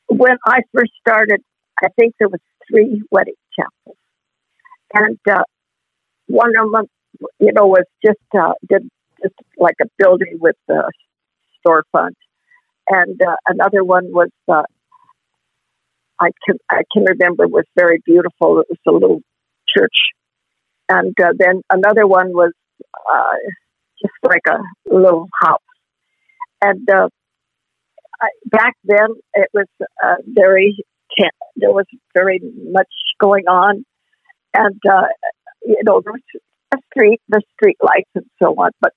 When 0.08 0.36
I 0.46 0.60
first 0.72 0.92
started, 1.00 1.40
I 1.82 1.88
think 1.98 2.14
there 2.18 2.28
was 2.28 2.40
three 2.70 3.02
wedding 3.10 3.34
chapels, 3.56 3.96
and 4.94 5.18
uh, 5.28 5.42
one 6.32 6.52
of 6.58 6.72
them, 6.72 6.86
you 7.38 7.52
know, 7.52 7.66
was 7.66 7.84
just 8.04 8.18
uh, 8.34 8.54
did 8.68 8.88
just 9.22 9.34
like 9.58 9.76
a 9.82 9.86
building 9.98 10.38
with 10.40 10.56
a 10.70 10.82
storefront, 11.60 12.16
and 12.88 13.20
uh, 13.22 13.36
another 13.46 13.84
one 13.84 14.06
was 14.12 14.30
uh, 14.48 14.62
I 16.18 16.30
can 16.44 16.56
I 16.70 16.82
can 16.92 17.04
remember 17.04 17.46
was 17.46 17.66
very 17.76 18.00
beautiful. 18.04 18.60
It 18.60 18.66
was 18.70 18.78
a 18.88 18.92
little 18.92 19.20
church, 19.68 19.98
and 20.88 21.14
uh, 21.22 21.32
then 21.38 21.60
another 21.70 22.06
one 22.06 22.32
was 22.32 22.52
uh, 23.12 23.36
just 24.00 24.14
like 24.22 24.46
a 24.48 24.58
little 24.92 25.28
house, 25.42 25.60
and 26.62 26.88
uh, 26.90 27.08
I, 28.22 28.28
back 28.46 28.74
then 28.84 29.08
it 29.34 29.50
was 29.52 29.66
uh, 30.02 30.16
very 30.26 30.82
there 31.56 31.72
was 31.72 31.84
very 32.14 32.40
much 32.70 32.88
going 33.20 33.44
on, 33.46 33.84
and 34.54 34.80
uh, 34.90 35.08
you 35.64 35.78
know 35.84 36.00
there 36.04 36.12
was 36.12 36.22
a 36.74 36.78
street, 36.90 37.20
the 37.28 37.42
street 37.54 37.76
lights 37.82 38.10
and 38.14 38.26
so 38.42 38.50
on, 38.54 38.70
but 38.80 38.92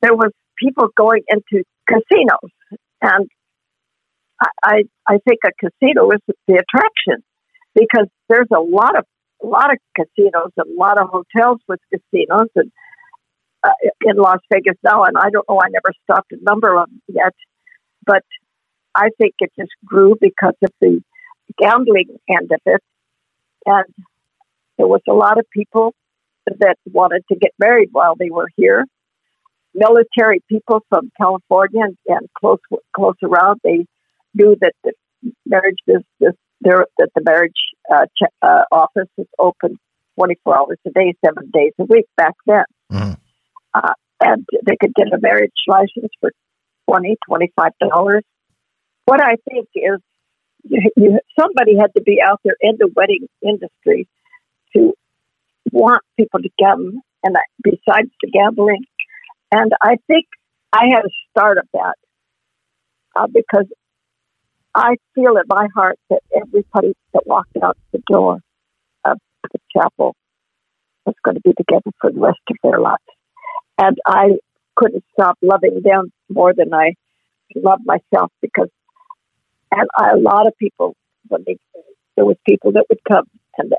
there 0.00 0.14
was 0.14 0.32
people 0.58 0.88
going 0.96 1.22
into 1.28 1.64
casinos, 1.88 2.52
and 3.00 3.28
I 4.40 4.46
I, 4.62 4.82
I 5.06 5.18
think 5.28 5.40
a 5.46 5.50
casino 5.58 6.10
is 6.10 6.20
the 6.46 6.54
attraction 6.54 7.24
because 7.74 8.08
there's 8.28 8.48
a 8.54 8.60
lot 8.60 8.98
of 8.98 9.04
a 9.42 9.46
lot 9.46 9.70
of 9.72 9.78
casinos 9.96 10.52
and 10.56 10.76
a 10.76 10.80
lot 10.80 10.98
of 11.00 11.08
hotels 11.08 11.60
with 11.68 11.80
casinos 11.92 12.48
and 12.54 12.70
uh, 13.64 13.70
in 14.02 14.16
Las 14.16 14.40
Vegas 14.52 14.76
now, 14.82 15.04
and 15.04 15.16
I 15.16 15.30
don't 15.30 15.48
know. 15.48 15.60
I 15.62 15.68
never 15.68 15.92
stopped 16.02 16.32
a 16.32 16.36
number 16.42 16.76
of 16.76 16.88
them 16.88 17.02
yet, 17.08 17.34
but 18.04 18.24
I 18.94 19.08
think 19.18 19.34
it 19.38 19.52
just 19.58 19.70
grew 19.84 20.16
because 20.20 20.54
of 20.62 20.70
the 20.80 21.00
gambling 21.58 22.18
end 22.28 22.50
of 22.52 22.60
it, 22.66 22.82
and 23.66 23.84
there 24.82 24.88
was 24.88 25.00
a 25.08 25.14
lot 25.14 25.38
of 25.38 25.46
people 25.50 25.94
that 26.58 26.74
wanted 26.86 27.22
to 27.30 27.38
get 27.38 27.52
married 27.56 27.90
while 27.92 28.16
they 28.16 28.30
were 28.30 28.48
here. 28.56 28.84
Military 29.74 30.42
people 30.48 30.84
from 30.88 31.12
California 31.16 31.82
and, 31.84 31.96
and 32.08 32.28
close 32.36 32.58
close 32.92 33.14
around, 33.22 33.60
they 33.62 33.86
knew 34.34 34.56
that 34.60 34.72
the 34.82 34.92
marriage 35.46 35.78
business 35.86 36.34
there 36.62 36.84
that 36.98 37.10
the 37.14 37.22
marriage 37.24 37.62
uh, 37.94 38.06
ch- 38.06 38.34
uh, 38.42 38.64
office 38.72 39.08
is 39.18 39.28
open 39.38 39.78
24 40.18 40.58
hours 40.58 40.78
a 40.84 40.90
day, 40.90 41.14
seven 41.24 41.48
days 41.54 41.72
a 41.78 41.84
week 41.84 42.06
back 42.16 42.34
then. 42.44 42.64
Mhm. 42.90 43.16
Uh, 43.72 43.94
and 44.20 44.44
they 44.66 44.74
could 44.80 44.94
get 44.96 45.14
a 45.14 45.20
marriage 45.20 45.52
license 45.68 46.12
for 46.20 46.32
20 46.88 47.16
$25. 47.30 48.24
What 49.04 49.20
I 49.22 49.36
think 49.48 49.68
is 49.76 50.00
you, 50.64 50.90
you, 50.96 51.18
somebody 51.38 51.76
had 51.76 51.92
to 51.96 52.02
be 52.02 52.20
out 52.20 52.40
there 52.44 52.56
in 52.60 52.76
the 52.78 52.90
wedding 52.94 53.28
industry 53.42 54.08
to 54.76 54.94
want 55.70 56.02
people 56.18 56.40
to 56.40 56.50
come, 56.62 57.00
and 57.22 57.34
that, 57.34 57.46
besides 57.62 58.10
the 58.22 58.30
gambling. 58.30 58.84
And 59.50 59.72
I 59.82 59.96
think 60.06 60.26
I 60.72 60.84
had 60.90 61.04
a 61.04 61.10
start 61.30 61.58
of 61.58 61.66
that 61.74 61.94
uh, 63.16 63.26
because 63.26 63.66
I 64.74 64.96
feel 65.14 65.36
in 65.36 65.44
my 65.48 65.68
heart 65.74 65.98
that 66.08 66.20
everybody 66.34 66.94
that 67.12 67.26
walked 67.26 67.56
out 67.62 67.76
the 67.92 68.02
door 68.10 68.40
of 69.04 69.18
the 69.52 69.58
chapel 69.76 70.16
was 71.04 71.14
going 71.22 71.34
to 71.34 71.42
be 71.42 71.52
together 71.52 71.90
for 72.00 72.10
the 72.10 72.20
rest 72.20 72.40
of 72.48 72.56
their 72.62 72.80
lives. 72.80 73.02
And 73.78 73.98
I 74.06 74.38
couldn't 74.76 75.04
stop 75.12 75.36
loving 75.42 75.80
them 75.84 76.10
more 76.30 76.54
than 76.56 76.72
I 76.72 76.94
love 77.54 77.80
myself 77.84 78.32
because, 78.40 78.68
and 79.70 79.88
I, 79.96 80.12
a 80.12 80.16
lot 80.16 80.46
of 80.46 80.54
people, 80.58 80.96
when 81.28 81.44
they, 81.46 81.58
there 82.16 82.24
was 82.24 82.36
people 82.48 82.72
that 82.72 82.86
would 82.88 83.00
come 83.06 83.24
and 83.58 83.72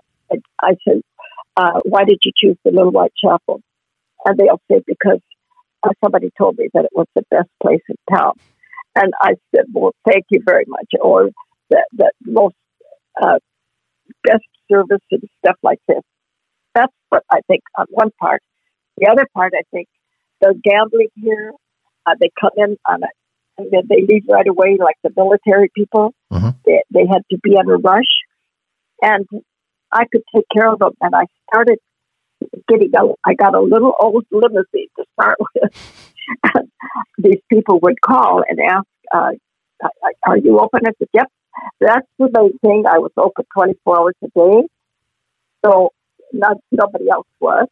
I 0.61 0.75
said, 0.87 1.01
uh, 1.57 1.79
why 1.85 2.03
did 2.05 2.19
you 2.23 2.31
choose 2.35 2.57
the 2.63 2.71
Little 2.71 2.91
White 2.91 3.13
Chapel? 3.23 3.61
And 4.25 4.37
they'll 4.37 4.61
say, 4.71 4.81
because 4.87 5.19
uh, 5.83 5.91
somebody 6.03 6.31
told 6.37 6.57
me 6.57 6.69
that 6.73 6.85
it 6.85 6.91
was 6.93 7.07
the 7.15 7.23
best 7.29 7.49
place 7.61 7.81
in 7.89 7.95
town. 8.15 8.33
And 8.95 9.13
I 9.21 9.33
said, 9.53 9.65
well, 9.73 9.93
thank 10.07 10.25
you 10.29 10.41
very 10.45 10.65
much. 10.67 10.87
Or 11.01 11.29
the, 11.69 11.83
the 11.93 12.11
most 12.25 12.55
uh, 13.21 13.39
best 14.23 14.45
service 14.71 15.01
and 15.11 15.21
stuff 15.43 15.57
like 15.61 15.79
this. 15.87 16.01
That's 16.73 16.93
what 17.09 17.23
I 17.31 17.41
think 17.47 17.61
on 17.77 17.85
one 17.89 18.09
part. 18.19 18.41
The 18.97 19.07
other 19.07 19.27
part, 19.33 19.53
I 19.55 19.63
think, 19.71 19.87
the 20.41 20.55
gambling 20.63 21.09
here, 21.15 21.51
uh, 22.05 22.15
they 22.19 22.29
come 22.39 22.51
in 22.57 22.77
on 22.87 23.03
a, 23.03 23.07
and 23.57 23.69
then 23.71 23.83
they 23.89 24.01
leave 24.07 24.23
right 24.29 24.47
away 24.47 24.77
like 24.79 24.95
the 25.03 25.11
military 25.15 25.69
people. 25.75 26.13
Mhm. 26.31 26.55
They, 26.65 26.83
they 26.91 27.05
had 27.07 27.21
to 27.31 27.37
be 27.43 27.55
in 27.55 27.69
a 27.69 27.77
rush. 27.77 28.03
And 29.01 29.27
I 29.93 30.05
could 30.11 30.23
take 30.33 30.45
care 30.53 30.71
of 30.71 30.79
them. 30.79 30.91
And 31.01 31.15
I 31.15 31.25
started 31.51 31.79
getting, 32.67 32.91
a, 32.95 33.13
I 33.25 33.33
got 33.35 33.55
a 33.55 33.61
little 33.61 33.93
old 33.99 34.25
limousine 34.31 34.87
to 34.97 35.05
start 35.13 35.37
with. 35.55 35.71
These 37.17 37.41
people 37.49 37.79
would 37.81 38.01
call 38.01 38.43
and 38.47 38.59
ask, 38.59 38.87
uh, 39.13 39.31
are 40.25 40.37
you 40.37 40.59
open? 40.59 40.81
I 40.85 40.91
said, 40.97 41.07
yep. 41.13 41.27
That's 41.79 42.07
the 42.17 42.29
main 42.33 42.57
thing. 42.59 42.83
I 42.87 42.97
was 42.97 43.11
open 43.15 43.45
24 43.53 43.99
hours 43.99 44.15
a 44.23 44.27
day. 44.27 44.67
So 45.63 45.91
not, 46.31 46.57
nobody 46.71 47.09
else 47.09 47.27
was. 47.39 47.67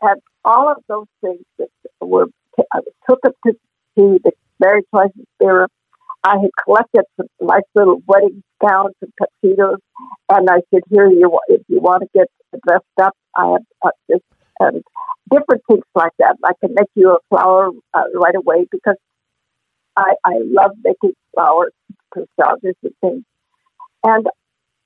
And 0.00 0.20
all 0.44 0.70
of 0.70 0.78
those 0.88 1.06
things 1.20 1.44
that 1.58 1.68
were, 2.00 2.26
I 2.72 2.80
took 3.08 3.18
up 3.26 3.34
to, 3.46 3.52
to 3.52 4.20
the 4.22 4.32
Mary 4.60 4.82
Twice 4.90 5.10
Spirit. 5.34 5.70
I 6.24 6.36
had 6.38 6.50
collected 6.64 7.04
some 7.16 7.26
nice 7.40 7.62
little 7.74 8.00
wedding 8.06 8.42
gowns 8.60 8.94
and 9.00 9.12
tuxedos, 9.20 9.78
and 10.28 10.48
I 10.50 10.60
said, 10.72 10.82
"Here, 10.90 11.06
you 11.08 11.38
if 11.48 11.62
you 11.68 11.80
want 11.80 12.02
to 12.02 12.08
get 12.14 12.28
dressed 12.66 12.84
up, 13.00 13.14
I 13.36 13.46
have 13.52 13.62
uh, 13.82 13.90
this 14.08 14.20
and 14.60 14.82
different 15.30 15.62
things 15.70 15.84
like 15.94 16.12
that. 16.18 16.36
I 16.44 16.52
can 16.60 16.74
make 16.74 16.88
you 16.94 17.10
a 17.10 17.18
flower 17.28 17.70
uh, 17.94 18.04
right 18.14 18.34
away 18.34 18.66
because 18.70 18.96
I 19.96 20.14
I 20.24 20.38
love 20.44 20.72
making 20.84 21.12
flowers, 21.34 21.72
crystals 22.10 22.60
and 22.62 22.74
things. 23.00 23.24
And 24.04 24.26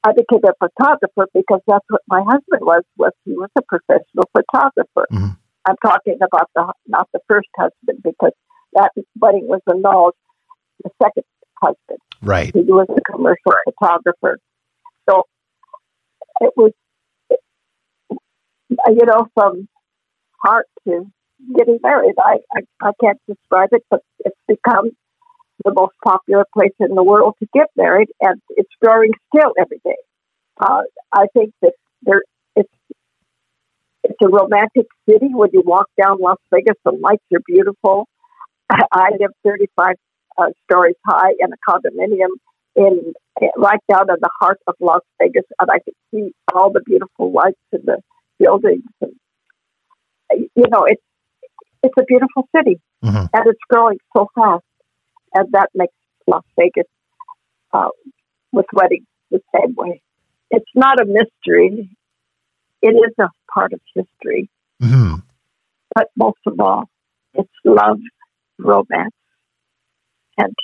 I 0.05 0.13
became 0.13 0.41
a 0.45 0.53
photographer 0.59 1.29
because 1.33 1.61
that's 1.67 1.85
what 1.89 2.03
my 2.09 2.21
husband 2.23 2.63
was. 2.63 2.83
Was 2.99 3.13
he 3.25 3.33
was 3.33 3.51
a 3.57 3.63
professional 3.63 4.29
photographer. 4.37 5.07
Mhm. 5.13 5.37
I'm 5.67 5.77
talking 5.85 6.19
about 6.23 6.51
the 6.55 6.73
not 6.87 7.09
the 7.13 7.21
first 7.29 7.49
husband 7.57 8.03
because 8.03 8.33
that 8.75 8.91
wedding 9.19 9.47
was 9.49 9.61
annulled. 9.69 10.15
The 10.85 10.91
second 11.03 11.25
husband. 11.61 11.99
Right. 12.23 12.53
He 12.55 12.63
was 12.63 12.89
a 12.91 13.01
commercial 13.13 13.53
photographer. 13.65 14.39
So 15.09 15.23
it 16.41 16.53
was, 16.57 16.73
you 17.31 19.07
know, 19.07 19.27
from 19.35 19.69
heart 20.43 20.67
to 20.87 21.07
getting 21.57 21.79
married. 21.83 22.15
I, 22.19 22.39
I, 22.55 22.61
I 22.81 22.91
can't 23.01 23.19
describe 23.29 23.71
it, 23.73 23.85
but 23.91 24.01
it's 24.21 24.37
become 24.49 24.91
the 25.65 25.73
most 25.73 25.95
popular 26.05 26.45
place 26.53 26.73
in 26.81 26.95
the 26.95 27.03
world 27.03 27.35
to 27.41 27.47
get 27.55 27.69
married, 27.77 28.09
and 28.21 28.41
it's 28.51 28.71
growing 28.83 29.13
still 29.29 29.53
every 29.59 29.81
day. 29.85 29.97
Uh, 30.61 30.83
I 31.13 31.27
think 31.33 31.53
that 31.63 31.73
there, 32.03 32.23
it's 32.57 32.73
it's 34.05 34.19
a 34.23 34.29
romantic 34.29 34.87
city. 35.09 35.29
When 35.33 35.51
you 35.53 35.63
walk 35.65 35.87
down 36.01 36.19
Las 36.21 36.39
Vegas, 36.53 36.77
the 36.85 36.93
lights 36.93 37.25
are 37.33 37.41
beautiful. 37.47 38.09
I 38.71 39.11
live 39.19 39.31
35 39.45 39.97
uh, 40.39 40.51
stories 40.65 40.97
high 41.07 41.33
in 41.39 41.49
a 41.53 41.71
condominium 41.71 42.31
in 42.75 43.13
right 43.57 43.81
down 43.91 44.09
in 44.09 44.17
the 44.21 44.31
heart 44.41 44.59
of 44.67 44.75
Las 44.81 45.03
Vegas, 45.21 45.45
and 45.61 45.71
I 45.71 45.79
can 45.81 45.95
see 46.11 46.35
all 46.55 46.71
the 46.71 46.81
beautiful 46.81 47.33
lights 47.33 47.61
in 47.73 47.81
the 47.85 47.99
buildings. 48.39 48.85
And, 49.01 49.13
you 50.31 50.65
know, 50.71 50.85
it's 50.87 51.03
it's 51.83 51.95
a 51.99 52.05
beautiful 52.05 52.49
city, 52.57 52.81
Mhm. 53.05 53.29
and 53.33 53.47
it's 53.47 53.61
growing 53.69 53.99
so 54.17 54.29
fast, 54.35 54.65
and 55.35 55.51
that 55.53 55.69
makes 55.75 55.95
Las 56.27 56.45
Vegas 56.59 56.87
uh, 57.73 57.89
with 58.53 58.67
weddings 58.73 59.07
the 59.31 59.41
same 59.55 59.75
way. 59.75 60.01
It's 60.51 60.71
not 60.75 61.01
a 61.01 61.05
mystery; 61.05 61.91
it 62.83 62.95
is 63.07 63.15
a 63.19 63.29
part 63.53 63.73
of 63.73 63.81
history, 63.95 64.49
hmm 64.81 65.15
but 65.95 66.09
most 66.17 66.39
of 66.47 66.59
all, 66.59 66.85
it's 67.35 67.53
love, 67.65 68.01
romance, 68.59 69.15
and 70.39 70.55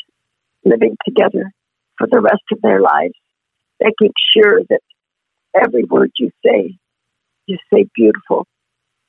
living 0.65 0.97
together 1.05 1.53
for 1.97 2.07
the 2.11 2.21
rest 2.21 2.43
of 2.53 2.61
their 2.63 2.81
lives, 2.81 3.15
making 3.81 4.13
sure 4.37 4.61
that 4.69 4.81
every 5.55 5.85
word 5.85 6.11
you 6.19 6.31
say, 6.45 6.79
you 7.47 7.59
say 7.73 7.87
beautiful 7.95 8.47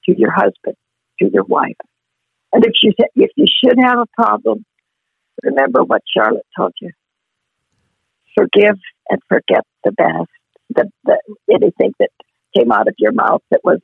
to 0.06 0.17
your 0.17 0.32
husband, 0.32 0.76
to 1.19 1.30
your 1.32 1.43
wife. 1.43 1.76
And 2.52 2.65
if 2.65 2.74
you 2.82 2.93
if 3.15 3.32
you 3.36 3.45
should 3.63 3.78
have 3.80 4.00
a 4.00 4.22
problem, 4.22 4.65
remember 5.43 5.84
what 5.84 6.02
Charolette 6.12 6.45
told 6.58 6.74
you. 6.82 6.91
Forgive 8.36 8.78
and 9.10 9.19
forget 9.28 9.63
the 9.84 9.91
best, 9.91 10.30
the, 10.69 10.89
the 11.04 11.17
anything 11.52 11.93
that 12.00 12.10
came 12.56 12.72
out 12.72 12.88
of 12.88 12.95
your 12.98 13.12
mouth 13.12 13.41
that 13.52 13.62
was 13.63 13.80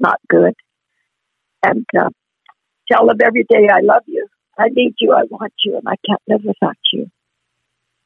not 0.00 0.18
good, 0.28 0.54
and 1.64 1.84
uh, 1.98 2.08
tell 2.90 3.06
them 3.06 3.18
every 3.24 3.44
day, 3.48 3.68
"I 3.70 3.80
love 3.80 4.02
you, 4.06 4.26
I 4.58 4.68
need 4.72 4.94
you, 5.00 5.12
I 5.12 5.22
want 5.30 5.52
you, 5.64 5.76
and 5.76 5.84
I 5.86 5.94
can't 6.06 6.20
live 6.28 6.40
without 6.44 6.76
you." 6.92 7.10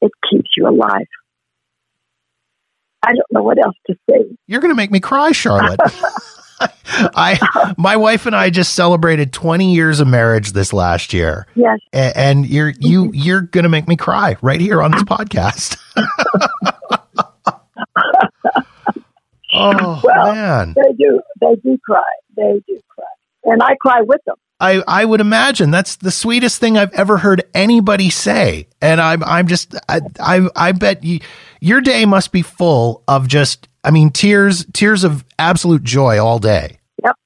It 0.01 0.11
keeps 0.31 0.51
you 0.57 0.67
alive. 0.69 1.07
I 3.05 3.09
don't 3.13 3.27
know 3.33 3.43
what 3.43 3.59
else 3.65 3.77
to 3.89 3.95
say. 4.11 4.25
You're 4.47 4.61
going 4.61 4.71
to 4.73 4.77
make 4.77 4.91
me 4.91 5.01
cry, 5.01 5.33
Charolette. 5.33 5.79
I, 6.87 7.75
my 7.77 7.97
wife 7.97 8.27
and 8.27 8.37
I 8.37 8.51
just 8.51 8.75
celebrated 8.75 9.33
20 9.33 9.75
years 9.75 9.99
of 10.01 10.07
marriage 10.07 10.53
this 10.53 10.73
last 10.73 11.13
year, 11.13 11.47
Yes, 11.57 11.79
A- 11.93 12.17
and 12.17 12.47
you're 12.47 12.69
you 12.79 13.11
you're 13.13 13.41
going 13.43 13.65
to 13.65 13.69
make 13.69 13.89
me 13.89 13.97
cry 13.97 14.37
right 14.43 14.61
here 14.61 14.81
on 14.81 14.93
this 14.93 15.03
podcast. 15.03 15.77
oh 19.55 20.01
Well, 20.05 20.35
man, 20.35 20.75
they 20.77 20.93
do. 20.97 21.21
They 21.41 21.55
do 21.57 21.79
cry. 21.85 22.03
They 22.37 22.63
do 22.67 22.81
cry, 22.89 23.05
and 23.45 23.63
I 23.63 23.75
cry 23.77 24.01
with 24.03 24.21
them. 24.27 24.37
I 24.61 24.83
I 24.87 25.05
would 25.05 25.21
imagine 25.21 25.71
that's 25.71 25.97
the 25.97 26.11
sweetest 26.11 26.61
thing 26.61 26.79
I've 26.79 26.93
ever 26.93 27.19
heard 27.19 27.43
anybody 27.55 28.11
say, 28.11 28.69
and 28.81 29.01
I'm 29.01 29.23
I'm 29.25 29.49
just 29.49 29.75
I 29.89 30.01
I, 30.21 30.49
I 30.55 30.73
bet 30.73 31.03
you, 31.03 31.21
your 31.61 31.81
day 31.81 32.05
must 32.05 32.31
be 32.33 32.43
full 32.43 33.03
of 33.09 33.27
just 33.27 33.69
I 33.83 33.91
mean 33.91 34.11
tears 34.11 34.65
tears 34.73 35.03
of 35.05 35.25
absolute 35.39 35.83
joy 35.83 36.25
all 36.25 36.39
day. 36.39 36.79
Yep. 37.05 37.17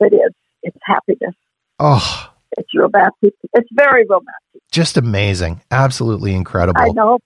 It 0.00 0.14
is. 0.14 0.32
It's 0.64 0.78
happiness. 0.82 1.34
Oh, 1.78 2.32
It's 2.58 2.70
romantic. 2.74 3.34
It's 3.54 3.68
very 3.72 4.04
romantic. 4.08 4.62
just 4.72 4.96
amazing, 4.96 5.60
absolutely 5.70 6.34
incredible. 6.34 6.80
I 6.80 6.88
know 6.88 7.18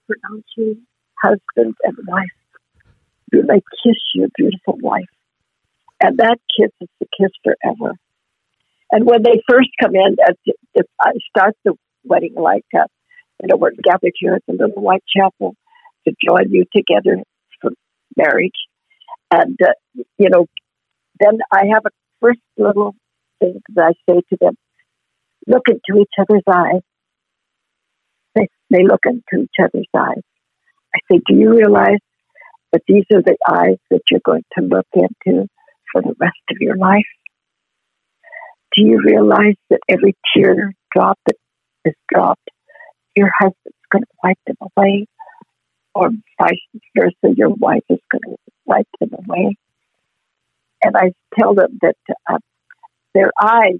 you 0.57 0.77
husband 1.21 1.75
and 1.83 1.97
wife. 2.07 2.27
You 3.33 3.43
may 3.47 3.61
kiss 3.83 3.97
your 4.13 4.27
beautiful 4.35 4.77
wife. 4.81 5.05
And 6.01 6.17
that 6.17 6.37
kiss 6.57 6.71
is 6.81 6.89
the 6.99 7.05
kiss 7.17 7.31
forever. 7.43 7.95
And 8.91 9.05
when 9.05 9.23
they 9.23 9.41
first 9.47 9.69
come 9.81 9.95
in, 9.95 10.17
if 10.73 10.85
I 10.99 11.11
start 11.29 11.55
the 11.63 11.75
wedding 12.03 12.33
like, 12.35 12.65
uh, 12.75 12.87
you 13.41 13.47
know, 13.47 13.55
we're 13.55 13.71
gathered 13.83 14.13
here 14.15 14.33
at 14.33 14.43
the 14.47 14.53
Little 14.53 14.81
White 14.81 15.03
Chapel 15.15 15.55
to 16.07 16.13
join 16.27 16.51
you 16.51 16.65
together 16.75 17.23
for 17.61 17.71
marriage. 18.17 18.51
And, 19.31 19.57
uh, 19.61 20.03
you 20.17 20.29
know, 20.29 20.47
then 21.19 21.39
I 21.51 21.67
have 21.73 21.83
a 21.85 21.91
first 22.19 22.41
little 22.57 22.95
thing 23.39 23.61
that 23.75 23.93
I 23.93 24.11
say 24.11 24.21
to 24.29 24.37
them 24.41 24.55
look 25.47 25.63
into 25.67 26.01
each 26.01 26.13
other's 26.19 26.43
eyes. 26.51 26.81
They, 28.35 28.47
they 28.69 28.83
look 28.83 29.01
into 29.05 29.43
each 29.43 29.55
other's 29.59 29.87
eyes. 29.95 30.23
I 30.95 30.99
say, 31.11 31.21
Do 31.25 31.35
you 31.35 31.51
realize 31.55 31.99
that 32.71 32.81
these 32.87 33.05
are 33.13 33.21
the 33.21 33.37
eyes 33.47 33.77
that 33.89 34.01
you're 34.09 34.21
going 34.23 34.43
to 34.57 34.65
look 34.65 34.87
into 34.93 35.47
for 35.91 36.01
the 36.01 36.15
rest 36.19 36.39
of 36.49 36.57
your 36.59 36.77
life? 36.77 37.05
Do 38.75 38.85
you 38.85 39.01
realize 39.03 39.55
that 39.69 39.79
every 39.89 40.15
tear 40.33 40.73
drop 40.95 41.19
that 41.25 41.35
is 41.85 41.93
dropped, 42.11 42.49
your 43.15 43.29
husband's 43.37 43.77
going 43.91 44.03
to 44.03 44.07
wipe 44.23 44.39
them 44.47 44.55
away? 44.61 45.07
Or 45.93 46.09
vice 46.41 46.81
versa, 46.97 47.35
your 47.35 47.49
wife 47.49 47.83
is 47.89 47.99
going 48.09 48.21
to 48.23 48.37
wipe 48.65 48.87
them 48.99 49.09
away? 49.13 49.57
And 50.83 50.95
I 50.95 51.11
tell 51.37 51.53
them 51.53 51.79
that 51.81 51.95
uh, 52.29 52.37
their 53.13 53.31
eyes 53.41 53.79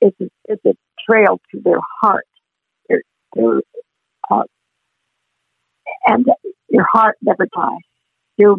is 0.00 0.12
a, 0.20 0.52
is 0.52 0.58
a 0.66 0.74
trail 1.08 1.40
to 1.52 1.60
their 1.64 1.80
heart. 2.00 2.26
Their, 2.88 3.02
their 3.34 3.62
uh, 4.30 4.42
and 6.06 6.26
your 6.68 6.86
heart 6.92 7.16
never 7.22 7.46
dies. 7.46 7.78
Your, 8.36 8.56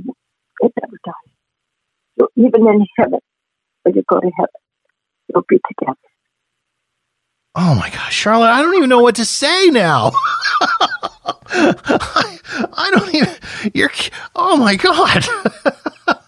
it 0.62 0.74
never 0.82 0.98
dies. 1.06 1.35
So 2.20 2.28
even 2.36 2.68
in 2.68 2.86
heaven, 2.98 3.20
when 3.84 3.96
you 3.96 4.04
go 4.10 4.20
to 4.20 4.32
heaven, 4.38 4.50
you'll 5.28 5.46
be 5.48 5.60
together. 5.68 5.98
Oh 7.56 7.74
my 7.76 7.90
gosh, 7.90 8.14
Charolette, 8.14 8.52
I 8.52 8.62
don't 8.62 8.76
even 8.76 8.90
know 8.90 9.02
what 9.02 9.16
to 9.16 9.26
say 9.26 9.68
now. 9.68 10.12
I, 11.48 12.40
I 12.74 12.92
don't 12.92 13.16
even, 13.16 13.34
you're, 13.74 13.92
oh 14.36 14.58
my 14.58 14.76
God. 14.76 15.26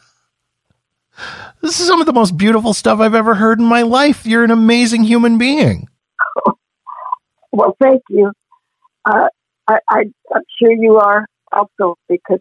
this 1.62 1.82
is 1.82 1.88
some 1.88 2.00
of 2.00 2.06
the 2.06 2.14
most 2.14 2.38
beautiful 2.38 2.74
stuff 2.74 3.02
I've 3.02 3.14
ever 3.16 3.36
heard 3.36 3.60
in 3.60 3.66
my 3.66 3.82
life. 3.82 4.26
You're 4.26 4.46
an 4.46 4.52
amazing 4.52 5.04
human 5.04 5.38
being. 5.38 5.88
Well, 7.50 7.76
thank 7.82 8.04
you. 8.10 8.32
Uh, 9.04 9.30
I, 9.68 9.80
I, 9.90 10.04
I'm 10.36 10.44
sure 10.62 10.72
you 10.72 10.98
are 10.98 11.26
also 11.52 11.96
because 12.08 12.40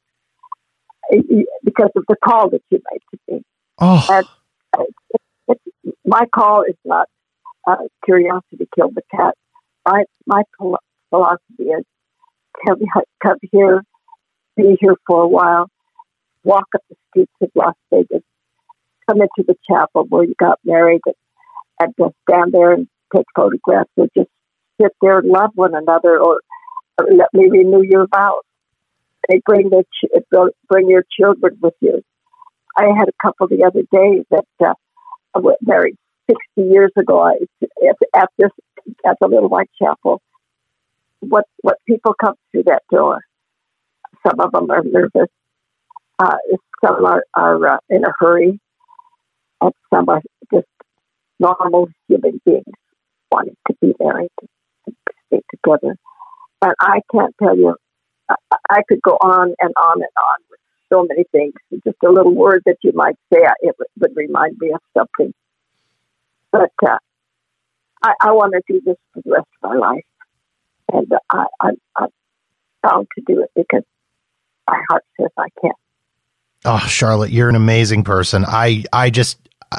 because 1.64 1.90
of 1.96 2.04
the 2.08 2.16
call 2.24 2.50
that 2.50 2.62
you 2.70 2.80
made 2.90 3.00
to 3.10 3.34
me. 3.34 3.42
Oh, 3.78 4.06
And 4.08 4.26
uh, 4.76 4.84
it, 5.48 5.60
it, 5.84 5.94
my 6.04 6.24
call 6.34 6.62
is 6.62 6.76
not 6.84 7.08
uh, 7.66 7.76
curiosity 8.04 8.68
killed 8.74 8.94
the 8.94 9.02
cat. 9.10 9.34
My 9.86 10.04
my 10.26 10.42
philosophy 11.10 11.64
is 11.64 11.84
come 12.66 12.78
come 13.22 13.38
here, 13.52 13.82
be 14.56 14.76
here 14.80 14.96
for 15.06 15.22
a 15.22 15.28
while, 15.28 15.68
walk 16.44 16.66
up 16.74 16.82
the 16.88 16.96
streets 17.10 17.32
of 17.40 17.50
Las 17.54 17.74
Vegas, 17.92 18.22
come 19.08 19.20
into 19.20 19.44
the 19.46 19.56
chapel 19.68 20.06
where 20.08 20.24
you 20.24 20.34
got 20.38 20.58
married, 20.64 21.00
and, 21.06 21.14
and 21.80 21.94
just 21.98 22.14
stand 22.28 22.52
there 22.52 22.72
and 22.72 22.88
take 23.14 23.26
photographs, 23.34 23.90
or 23.96 24.06
just 24.16 24.30
sit 24.80 24.92
there 25.00 25.18
and 25.18 25.28
love 25.28 25.50
one 25.54 25.74
another, 25.74 26.18
or, 26.18 26.40
or 26.98 27.06
let 27.12 27.32
me 27.32 27.48
renew 27.48 27.82
your 27.82 28.06
vows. 28.06 28.42
They 29.28 29.40
bring 29.44 29.70
their 29.70 29.82
ch- 29.82 30.50
bring 30.68 30.88
your 30.88 31.04
children 31.18 31.58
with 31.60 31.74
you. 31.80 32.02
I 32.76 32.86
had 32.96 33.08
a 33.08 33.22
couple 33.22 33.48
the 33.48 33.64
other 33.64 33.82
day 33.90 34.24
that 34.30 34.44
uh, 34.64 34.74
was 35.34 35.56
married 35.62 35.96
60 36.30 36.70
years 36.70 36.92
ago 36.96 37.26
at, 37.26 37.96
at 38.14 38.28
this 38.38 38.50
at 39.04 39.16
the 39.20 39.28
Little 39.28 39.48
White 39.48 39.70
Chapel. 39.80 40.20
What 41.20 41.44
what 41.62 41.78
people 41.86 42.14
come 42.14 42.34
through 42.52 42.64
that 42.64 42.82
door? 42.90 43.20
Some 44.26 44.40
of 44.40 44.52
them 44.52 44.70
are 44.70 44.82
nervous. 44.84 45.28
Uh, 46.18 46.36
some 46.84 47.04
are, 47.04 47.24
are 47.34 47.74
uh, 47.74 47.78
in 47.90 48.04
a 48.04 48.12
hurry, 48.18 48.58
and 49.60 49.72
some 49.92 50.08
are 50.08 50.22
just 50.52 50.66
normal 51.38 51.88
human 52.08 52.40
beings 52.44 52.64
wanting 53.30 53.56
to 53.68 53.76
be 53.80 53.94
married 54.00 54.30
and 54.40 54.96
stay 55.26 55.40
together. 55.50 55.96
And 56.62 56.74
I 56.80 57.00
can't 57.12 57.34
tell 57.42 57.56
you. 57.56 57.76
I, 58.70 58.82
could 58.88 59.02
go 59.02 59.12
on 59.12 59.54
and 59.60 59.72
on 59.76 59.94
and 59.94 60.02
on 60.02 60.38
with 60.50 60.60
so 60.92 61.06
many 61.08 61.24
things. 61.32 61.54
Just 61.84 61.96
a 62.04 62.10
little 62.10 62.34
word 62.34 62.62
that 62.66 62.76
you 62.82 62.92
might 62.94 63.16
say, 63.32 63.40
it 63.60 63.74
would, 63.78 63.88
would 64.00 64.16
remind 64.16 64.56
me 64.58 64.72
of 64.72 64.80
something 64.96 65.32
but 66.52 66.72
uh, 66.88 66.98
I, 68.02 68.14
I 68.20 68.32
want 68.32 68.54
to 68.54 68.62
do 68.68 68.80
this 68.84 68.96
for 69.12 69.22
the 69.24 69.30
rest 69.32 69.46
of 69.62 69.70
my 69.70 69.76
life, 69.76 70.04
and 70.92 71.06
I, 71.30 71.44
I, 71.60 71.70
I'm 71.96 72.08
bound 72.82 73.08
to 73.16 73.24
do 73.26 73.42
it 73.42 73.50
because 73.54 73.82
my 74.68 74.80
heart 74.88 75.04
says 75.20 75.30
I 75.38 75.48
can't. 75.60 75.76
oh, 76.64 76.78
Charolette, 76.78 77.30
you're 77.30 77.48
an 77.48 77.56
amazing 77.56 78.04
person. 78.04 78.44
I, 78.46 78.84
I 78.92 79.10
just, 79.10 79.38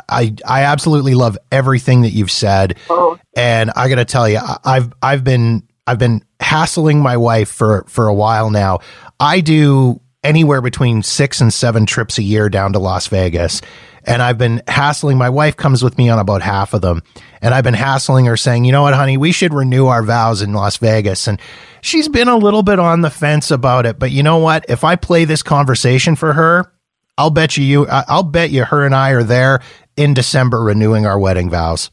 I, 0.10 0.36
I 0.45 0.63
absolutely 0.63 1.15
love 1.15 1.38
everything 1.52 2.02
that 2.04 2.12
you've 2.12 2.32
said. 2.32 2.78
Oh, 2.89 3.17
And 3.36 3.71
I 3.76 3.89
got 3.89 3.95
to 3.95 4.06
tell 4.06 4.28
you, 4.28 4.39
I've 4.63 4.93
I've 5.02 5.23
been 5.23 5.63
I've 5.88 5.97
been 5.97 6.23
hassling 6.39 7.00
my 7.02 7.17
wife 7.17 7.50
for 7.50 7.86
for 7.88 8.08
a 8.08 8.13
while 8.13 8.50
now. 8.50 8.80
I 9.19 9.39
do 9.39 10.02
anywhere 10.23 10.62
between 10.62 11.02
six 11.02 11.39
and 11.39 11.54
seven 11.54 11.86
trips 11.86 12.17
a 12.17 12.23
year 12.23 12.50
down 12.50 12.73
to 12.73 12.80
Las 12.80 13.08
Vegas, 13.08 13.62
and 14.04 14.21
I've 14.21 14.38
been 14.38 14.62
hassling. 14.67 15.17
My 15.17 15.30
wife 15.30 15.56
comes 15.56 15.82
with 15.82 15.97
me 15.97 16.10
on 16.10 16.19
about 16.19 16.41
half 16.41 16.73
of 16.73 16.82
them, 16.82 17.02
and 17.41 17.54
I've 17.54 17.63
been 17.63 17.73
hassling 17.73 18.26
her, 18.26 18.36
saying, 18.36 18.65
"You 18.65 18.73
know 18.73 18.82
what, 18.82 18.93
honey, 18.93 19.15
we 19.15 19.32
should 19.32 19.54
renew 19.54 19.88
our 19.88 20.04
vows 20.04 20.41
in 20.41 20.54
Las 20.54 20.78
Vegas." 20.78 21.28
And 21.28 21.39
she's 21.82 22.10
been 22.10 22.28
a 22.28 22.38
little 22.38 22.63
bit 22.63 22.80
on 22.80 23.02
the 23.02 23.10
fence 23.10 23.50
about 23.50 23.86
it, 23.86 23.97
but 23.97 24.12
you 24.12 24.23
know 24.23 24.38
what? 24.38 24.65
If 24.67 24.84
I 24.84 24.97
play 24.97 25.23
this 25.23 25.41
conversation 25.41 26.17
for 26.17 26.34
her, 26.34 26.71
I'll 27.17 27.30
bet 27.30 27.58
you, 27.58 27.63
you 27.63 27.88
I'll 27.88 28.23
bet 28.23 28.52
you, 28.52 28.65
her 28.65 28.86
and 28.86 28.93
I 28.93 29.12
are 29.12 29.23
there 29.23 29.62
in 29.95 30.13
December 30.13 30.62
renewing 30.62 31.06
our 31.06 31.17
wedding 31.17 31.50
vows. 31.50 31.89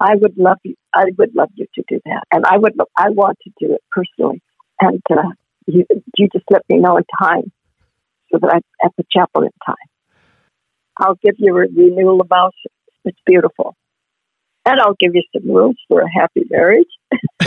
I 0.00 0.16
would 0.16 0.36
love 0.36 0.58
you. 0.64 0.74
I 0.94 1.06
would 1.18 1.34
love 1.34 1.50
you 1.54 1.66
to 1.74 1.84
do 1.88 2.00
that, 2.04 2.24
and 2.32 2.44
I 2.44 2.58
would. 2.58 2.74
I 2.96 3.10
want 3.10 3.38
to 3.44 3.50
do 3.60 3.74
it 3.74 3.82
personally, 3.90 4.42
and 4.80 5.02
uh, 5.10 5.30
you, 5.66 5.84
you 6.16 6.28
just 6.32 6.44
let 6.50 6.62
me 6.68 6.78
know 6.78 6.96
in 6.96 7.04
time 7.18 7.52
so 8.32 8.38
that 8.40 8.50
I'm 8.54 8.62
at 8.84 8.92
the 8.96 9.04
chapel 9.10 9.42
in 9.42 9.50
time. 9.64 9.76
I'll 10.98 11.18
give 11.22 11.34
you 11.38 11.56
a 11.56 11.60
renewal 11.60 12.20
of 12.20 12.28
vows. 12.28 12.52
It's 13.04 13.18
beautiful, 13.24 13.76
and 14.64 14.80
I'll 14.80 14.96
give 14.98 15.14
you 15.14 15.22
some 15.34 15.48
rules 15.50 15.76
for 15.88 16.00
a 16.00 16.10
happy 16.10 16.44
marriage. 16.50 16.88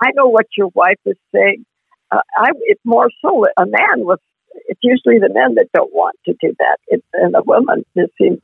I 0.00 0.12
know 0.14 0.28
what 0.28 0.46
your 0.56 0.68
wife 0.74 0.98
is 1.04 1.16
saying. 1.34 1.64
Uh, 2.10 2.20
I, 2.36 2.50
it's 2.62 2.80
more 2.84 3.10
so 3.22 3.44
a 3.56 3.66
man 3.66 4.04
was. 4.04 4.18
It's 4.66 4.80
usually 4.82 5.18
the 5.18 5.32
men 5.32 5.54
that 5.54 5.68
don't 5.74 5.92
want 5.94 6.16
to 6.26 6.34
do 6.40 6.54
that, 6.58 6.78
it, 6.88 7.04
and 7.14 7.34
the 7.34 7.42
woman 7.42 7.84
just 7.96 8.12
seems 8.20 8.40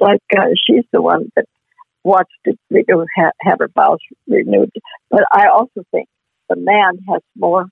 like 0.00 0.22
uh, 0.36 0.46
she's 0.66 0.84
the 0.92 1.00
one 1.02 1.30
that 1.36 1.46
wants 2.02 2.30
to 2.44 2.54
renew, 2.70 3.04
ha, 3.16 3.30
have 3.40 3.58
her 3.60 3.70
vows 3.74 3.98
renewed. 4.28 4.70
But 5.10 5.24
I 5.32 5.48
also 5.48 5.82
think 5.90 6.08
the 6.48 6.56
man 6.56 6.98
has 7.08 7.22
more 7.36 7.66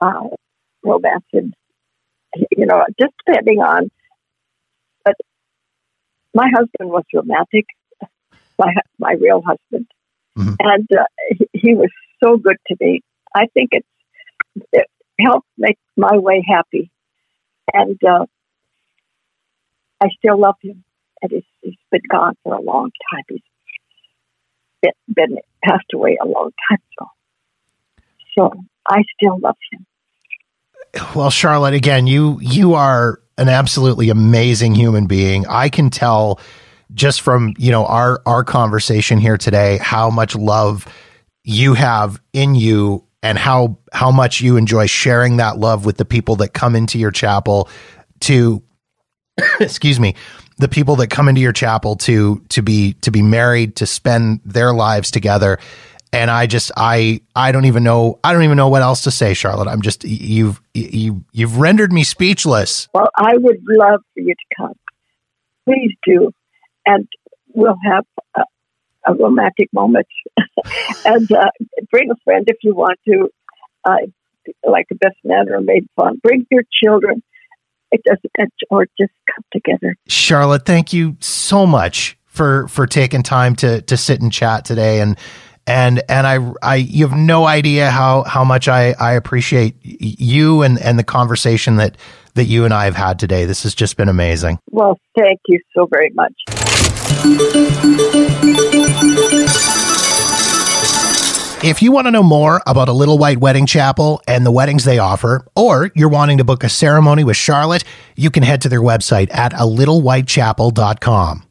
uh, 0.00 0.28
romance, 0.82 1.24
and 1.32 1.54
you 2.56 2.66
know, 2.66 2.84
just 3.00 3.12
depending 3.26 3.60
on. 3.60 3.90
But 5.04 5.14
my 6.34 6.48
husband 6.54 6.90
was 6.90 7.04
romantic, 7.14 7.66
my 8.58 8.72
my 8.98 9.12
real 9.20 9.42
husband, 9.42 9.86
Mhm. 10.38 10.56
and 10.60 10.88
uh, 10.98 11.04
he, 11.30 11.46
he 11.52 11.74
was 11.74 11.90
so 12.22 12.36
good 12.36 12.56
to 12.68 12.76
me. 12.80 13.00
I 13.34 13.46
think 13.54 13.70
it's 13.72 13.88
it 14.72 14.86
helped 15.20 15.48
make 15.56 15.78
my 15.96 16.16
way 16.18 16.44
happy, 16.46 16.90
and 17.72 17.98
uh, 18.04 18.26
I 20.00 20.08
still 20.18 20.38
love 20.38 20.56
him. 20.62 20.84
And 21.20 21.30
he's, 21.30 21.44
he's 21.60 21.78
been 21.90 22.00
gone 22.10 22.36
for 22.42 22.54
a 22.54 22.60
long 22.60 22.90
time. 23.12 23.22
He's 23.28 23.40
been, 24.82 24.92
been 25.14 25.38
passed 25.64 25.86
away 25.94 26.18
a 26.20 26.26
long 26.26 26.50
time 26.68 26.78
ago. 26.98 27.10
So 28.36 28.64
I 28.88 29.02
still 29.16 29.38
love 29.38 29.56
him. 29.70 29.86
Well, 31.14 31.30
Charolette, 31.30 31.74
again, 31.74 32.06
you 32.06 32.38
you 32.42 32.74
are 32.74 33.20
an 33.38 33.48
absolutely 33.48 34.10
amazing 34.10 34.74
human 34.74 35.06
being. 35.06 35.46
I 35.46 35.68
can 35.68 35.88
tell 35.88 36.38
just 36.92 37.22
from, 37.22 37.54
you 37.56 37.70
know, 37.70 37.86
our 37.86 38.20
our 38.26 38.44
conversation 38.44 39.18
here 39.18 39.38
today 39.38 39.78
how 39.78 40.10
much 40.10 40.34
love 40.34 40.86
you 41.44 41.74
have 41.74 42.20
in 42.32 42.54
you 42.54 43.04
and 43.22 43.38
how 43.38 43.78
how 43.92 44.10
much 44.10 44.40
you 44.40 44.56
enjoy 44.56 44.86
sharing 44.86 45.36
that 45.36 45.58
love 45.58 45.84
with 45.84 45.96
the 45.96 46.04
people 46.04 46.36
that 46.36 46.52
come 46.52 46.74
into 46.74 46.98
your 46.98 47.10
chapel 47.10 47.68
to 48.20 48.62
excuse 49.60 49.98
me, 49.98 50.14
the 50.58 50.68
people 50.68 50.96
that 50.96 51.08
come 51.08 51.28
into 51.28 51.40
your 51.40 51.52
chapel 51.52 51.96
to 51.96 52.42
to 52.48 52.62
be 52.62 52.94
to 52.94 53.10
be 53.10 53.22
married, 53.22 53.76
to 53.76 53.86
spend 53.86 54.40
their 54.44 54.72
lives 54.72 55.10
together. 55.10 55.58
And 56.12 56.30
I 56.30 56.46
just 56.46 56.70
I 56.76 57.22
I 57.34 57.52
don't 57.52 57.64
even 57.64 57.84
know 57.84 58.18
I 58.22 58.32
don't 58.32 58.42
even 58.42 58.56
know 58.56 58.68
what 58.68 58.82
else 58.82 59.02
to 59.02 59.10
say, 59.10 59.34
Charolette. 59.34 59.68
I'm 59.68 59.82
just 59.82 60.04
you've 60.04 60.60
you 60.74 61.24
you've 61.32 61.56
rendered 61.56 61.92
me 61.92 62.04
speechless. 62.04 62.88
Well, 62.92 63.08
I 63.16 63.36
would 63.36 63.62
love 63.66 64.02
for 64.14 64.20
you 64.20 64.34
to 64.34 64.56
come. 64.56 64.74
Please 65.64 65.94
do. 66.04 66.32
And 66.84 67.08
we'll 67.54 67.76
have 67.84 68.04
a, 68.36 68.42
a 69.06 69.14
romantic 69.14 69.68
moment. 69.72 70.06
and 71.04 71.30
uh, 71.32 71.50
bring 71.90 72.10
a 72.10 72.16
friend 72.24 72.44
if 72.48 72.58
you 72.62 72.74
want 72.74 72.98
to, 73.06 73.28
uh, 73.84 73.96
like 74.64 74.86
a 74.90 74.94
best 74.96 75.16
man 75.24 75.48
or 75.48 75.56
a 75.56 75.62
maid 75.62 75.86
fun. 75.96 76.18
Bring 76.22 76.46
your 76.50 76.62
children. 76.82 77.22
It 77.90 78.02
doesn't, 78.04 78.52
or 78.70 78.86
just 78.98 79.12
come 79.34 79.44
together. 79.52 79.96
Charolette, 80.08 80.64
thank 80.64 80.92
you 80.92 81.16
so 81.20 81.66
much 81.66 82.16
for 82.24 82.66
for 82.68 82.86
taking 82.86 83.22
time 83.22 83.54
to 83.56 83.82
to 83.82 83.96
sit 83.96 84.22
and 84.22 84.32
chat 84.32 84.64
today 84.64 85.00
and 85.00 85.18
and 85.66 86.02
and 86.08 86.26
I 86.26 86.38
I 86.62 86.76
you 86.76 87.06
have 87.06 87.16
no 87.16 87.46
idea 87.46 87.90
how 87.90 88.22
how 88.24 88.44
much 88.44 88.68
I 88.68 88.92
I 88.98 89.12
appreciate 89.12 89.76
you 89.82 90.62
and 90.62 90.80
and 90.80 90.98
the 90.98 91.04
conversation 91.04 91.76
that 91.76 91.96
that 92.34 92.44
you 92.44 92.64
and 92.64 92.72
I 92.72 92.86
have 92.86 92.96
had 92.96 93.18
today. 93.18 93.44
This 93.44 93.62
has 93.64 93.74
just 93.74 93.96
been 93.96 94.08
amazing. 94.08 94.58
Well, 94.70 94.98
thank 95.16 95.40
you 95.48 95.60
so 95.74 95.86
very 95.90 96.10
much. 96.14 96.32
If 101.64 101.80
you 101.80 101.92
want 101.92 102.08
to 102.08 102.10
know 102.10 102.24
more 102.24 102.60
about 102.66 102.88
a 102.88 102.92
Little 102.92 103.18
White 103.18 103.38
Wedding 103.38 103.66
Chapel 103.66 104.20
and 104.26 104.44
the 104.44 104.50
weddings 104.50 104.84
they 104.84 104.98
offer, 104.98 105.46
or 105.54 105.92
you're 105.94 106.08
wanting 106.08 106.38
to 106.38 106.44
book 106.44 106.64
a 106.64 106.68
ceremony 106.68 107.22
with 107.22 107.36
Charolette, 107.36 107.84
you 108.16 108.32
can 108.32 108.42
head 108.42 108.60
to 108.62 108.68
their 108.68 108.80
website 108.80 109.32
at 109.32 109.52
a 109.52 109.58
littlewhitechapel.com. 109.58 111.46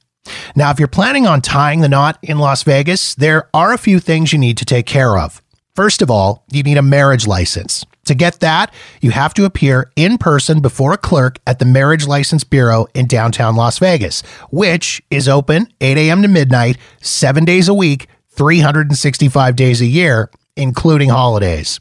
Now, 0.53 0.69
if 0.69 0.79
you're 0.79 0.89
planning 0.89 1.27
on 1.27 1.41
tying 1.41 1.79
the 1.79 1.87
knot 1.87 2.19
in 2.21 2.39
Las 2.39 2.63
Vegas, 2.63 3.15
there 3.15 3.49
are 3.53 3.71
a 3.71 3.77
few 3.77 4.01
things 4.01 4.33
you 4.33 4.39
need 4.39 4.57
to 4.57 4.65
take 4.65 4.85
care 4.85 5.17
of. 5.17 5.41
First 5.75 6.01
of 6.01 6.11
all, 6.11 6.43
you 6.51 6.61
need 6.61 6.77
a 6.77 6.81
marriage 6.81 7.25
license. 7.25 7.85
To 8.07 8.13
get 8.13 8.41
that, 8.41 8.73
you 8.99 9.11
have 9.11 9.33
to 9.35 9.45
appear 9.45 9.93
in 9.95 10.17
person 10.17 10.59
before 10.59 10.91
a 10.91 10.97
clerk 10.97 11.39
at 11.47 11.59
the 11.59 11.65
Marriage 11.65 12.05
License 12.05 12.43
Bureau 12.43 12.85
in 12.93 13.07
downtown 13.07 13.55
Las 13.55 13.79
Vegas, 13.79 14.23
which 14.49 15.01
is 15.09 15.29
open 15.29 15.69
8 15.79 15.97
a.m. 15.97 16.21
to 16.21 16.27
midnight, 16.27 16.77
seven 16.99 17.45
days 17.45 17.69
a 17.69 17.73
week, 17.73 18.07
365 18.31 19.55
days 19.55 19.81
a 19.81 19.85
year, 19.85 20.29
including 20.55 21.09
holidays. 21.09 21.79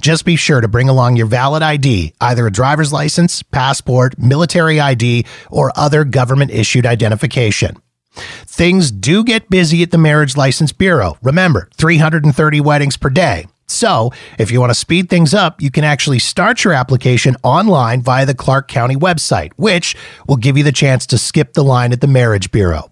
Just 0.00 0.24
be 0.24 0.36
sure 0.36 0.60
to 0.60 0.68
bring 0.68 0.88
along 0.88 1.16
your 1.16 1.26
valid 1.26 1.62
ID, 1.62 2.12
either 2.20 2.46
a 2.46 2.52
driver's 2.52 2.92
license, 2.92 3.42
passport, 3.42 4.18
military 4.18 4.80
ID, 4.80 5.26
or 5.50 5.72
other 5.76 6.04
government 6.04 6.50
issued 6.50 6.86
identification. 6.86 7.76
Things 8.14 8.90
do 8.90 9.24
get 9.24 9.50
busy 9.50 9.82
at 9.82 9.90
the 9.90 9.98
Marriage 9.98 10.36
License 10.36 10.72
Bureau. 10.72 11.18
Remember, 11.22 11.68
330 11.76 12.60
weddings 12.60 12.96
per 12.96 13.10
day. 13.10 13.46
So, 13.68 14.12
if 14.38 14.52
you 14.52 14.60
want 14.60 14.70
to 14.70 14.74
speed 14.74 15.10
things 15.10 15.34
up, 15.34 15.60
you 15.60 15.70
can 15.72 15.82
actually 15.82 16.20
start 16.20 16.62
your 16.62 16.72
application 16.72 17.36
online 17.42 18.00
via 18.00 18.24
the 18.24 18.34
Clark 18.34 18.68
County 18.68 18.94
website, 18.94 19.52
which 19.56 19.96
will 20.28 20.36
give 20.36 20.56
you 20.56 20.62
the 20.62 20.72
chance 20.72 21.04
to 21.06 21.18
skip 21.18 21.52
the 21.52 21.64
line 21.64 21.92
at 21.92 22.00
the 22.00 22.06
Marriage 22.06 22.52
Bureau. 22.52 22.88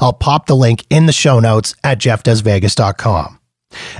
I'll 0.00 0.12
pop 0.12 0.46
the 0.46 0.56
link 0.56 0.84
in 0.90 1.06
the 1.06 1.12
show 1.12 1.40
notes 1.40 1.74
at 1.84 1.98
jeffdoesvegas.com. 1.98 3.38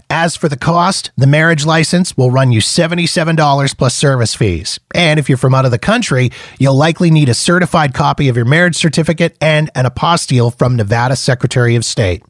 As 0.08 0.36
for 0.36 0.48
the 0.48 0.56
cost, 0.56 1.10
the 1.16 1.26
marriage 1.26 1.66
license 1.66 2.16
will 2.16 2.30
run 2.30 2.52
you 2.52 2.60
$77 2.60 3.76
plus 3.76 3.94
service 3.94 4.34
fees. 4.34 4.78
And 4.94 5.18
if 5.18 5.28
you're 5.28 5.38
from 5.38 5.54
out 5.54 5.64
of 5.64 5.70
the 5.70 5.78
country, 5.78 6.30
you'll 6.58 6.76
likely 6.76 7.10
need 7.10 7.28
a 7.28 7.34
certified 7.34 7.92
copy 7.92 8.28
of 8.28 8.36
your 8.36 8.44
marriage 8.44 8.76
certificate 8.76 9.36
and 9.40 9.70
an 9.74 9.84
apostille 9.84 10.56
from 10.56 10.76
Nevada 10.76 11.16
Secretary 11.16 11.76
of 11.76 11.84
State. 11.84 12.22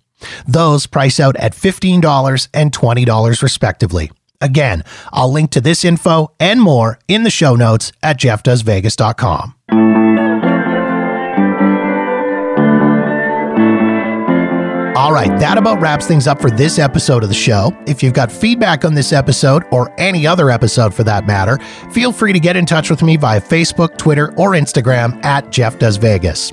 Those 0.46 0.86
price 0.86 1.20
out 1.20 1.36
at 1.36 1.52
$15 1.52 2.48
and 2.54 2.72
$20 2.72 3.42
respectively. 3.42 4.10
Again, 4.40 4.84
I'll 5.12 5.32
link 5.32 5.50
to 5.52 5.60
this 5.60 5.84
info 5.84 6.32
and 6.40 6.60
more 6.60 6.98
in 7.08 7.22
the 7.22 7.30
show 7.30 7.54
notes 7.54 7.92
at 8.02 8.18
jeffdoesvegas.com. 8.18 10.45
All 14.96 15.12
right, 15.12 15.28
that 15.40 15.58
about 15.58 15.78
wraps 15.78 16.06
things 16.06 16.26
up 16.26 16.40
for 16.40 16.48
this 16.48 16.78
episode 16.78 17.22
of 17.22 17.28
the 17.28 17.34
show. 17.34 17.76
If 17.86 18.02
you've 18.02 18.14
got 18.14 18.32
feedback 18.32 18.82
on 18.82 18.94
this 18.94 19.12
episode, 19.12 19.62
or 19.70 19.92
any 19.98 20.26
other 20.26 20.50
episode 20.50 20.94
for 20.94 21.04
that 21.04 21.26
matter, 21.26 21.58
feel 21.92 22.12
free 22.12 22.32
to 22.32 22.40
get 22.40 22.56
in 22.56 22.64
touch 22.64 22.88
with 22.88 23.02
me 23.02 23.18
via 23.18 23.38
Facebook, 23.38 23.98
Twitter, 23.98 24.32
or 24.38 24.52
Instagram 24.52 25.22
at 25.22 25.52
Jeff 25.52 25.78
Does 25.78 25.98
Vegas. 25.98 26.50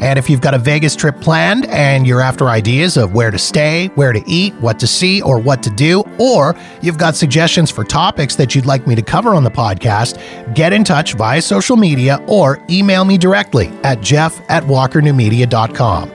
And 0.00 0.18
if 0.18 0.28
you've 0.28 0.40
got 0.40 0.54
a 0.54 0.58
Vegas 0.58 0.96
trip 0.96 1.20
planned 1.20 1.66
and 1.66 2.04
you're 2.04 2.20
after 2.20 2.48
ideas 2.48 2.96
of 2.96 3.14
where 3.14 3.30
to 3.30 3.38
stay, 3.38 3.86
where 3.94 4.12
to 4.12 4.22
eat, 4.28 4.54
what 4.54 4.80
to 4.80 4.88
see, 4.88 5.22
or 5.22 5.38
what 5.38 5.62
to 5.62 5.70
do, 5.70 6.02
or 6.18 6.56
you've 6.82 6.98
got 6.98 7.14
suggestions 7.14 7.70
for 7.70 7.84
topics 7.84 8.34
that 8.36 8.56
you'd 8.56 8.66
like 8.66 8.88
me 8.88 8.96
to 8.96 9.02
cover 9.02 9.34
on 9.34 9.44
the 9.44 9.50
podcast, 9.50 10.18
get 10.54 10.72
in 10.72 10.82
touch 10.82 11.14
via 11.14 11.40
social 11.40 11.76
media 11.76 12.22
or 12.26 12.60
email 12.68 13.04
me 13.04 13.16
directly 13.16 13.68
at 13.84 14.00
jeff 14.00 14.40
at 14.48 14.64
walkernewmedia.com. 14.64 16.10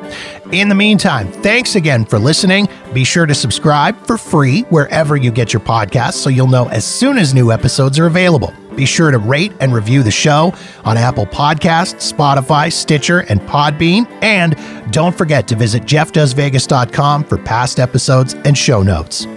In 0.51 0.67
the 0.67 0.73
meantime, 0.73 1.31
thanks 1.31 1.75
again 1.75 2.05
for 2.05 2.17
listening. 2.17 2.67
Be 2.91 3.03
sure 3.03 3.27
to 3.27 3.35
subscribe 3.35 3.95
for 4.07 4.17
free 4.17 4.61
wherever 4.63 5.15
you 5.15 5.29
get 5.29 5.53
your 5.53 5.59
podcasts 5.59 6.13
so 6.13 6.31
you'll 6.31 6.47
know 6.47 6.67
as 6.69 6.83
soon 6.83 7.19
as 7.19 7.35
new 7.35 7.51
episodes 7.51 7.99
are 7.99 8.07
available. 8.07 8.51
Be 8.75 8.87
sure 8.87 9.11
to 9.11 9.19
rate 9.19 9.51
and 9.59 9.71
review 9.71 10.01
the 10.01 10.09
show 10.09 10.51
on 10.85 10.97
Apple 10.97 11.27
Podcasts, 11.27 12.11
Spotify, 12.11 12.73
Stitcher, 12.73 13.19
and 13.29 13.39
Podbean. 13.41 14.07
And 14.23 14.55
don't 14.91 15.15
forget 15.15 15.47
to 15.49 15.55
visit 15.55 15.83
jeffdoesvegas.com 15.83 17.25
for 17.25 17.37
past 17.37 17.79
episodes 17.79 18.33
and 18.33 18.57
show 18.57 18.81
notes. 18.81 19.27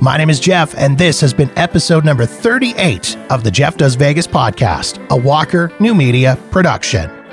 My 0.00 0.16
name 0.16 0.30
is 0.30 0.40
Jeff, 0.40 0.74
and 0.78 0.96
this 0.96 1.20
has 1.20 1.34
been 1.34 1.50
episode 1.58 2.06
number 2.06 2.24
38 2.24 3.18
of 3.28 3.44
the 3.44 3.50
Jeff 3.50 3.76
Does 3.76 3.96
Vegas 3.96 4.26
podcast, 4.26 5.06
a 5.10 5.16
Walker 5.16 5.72
New 5.78 5.94
Media 5.94 6.38
production. 6.50 7.23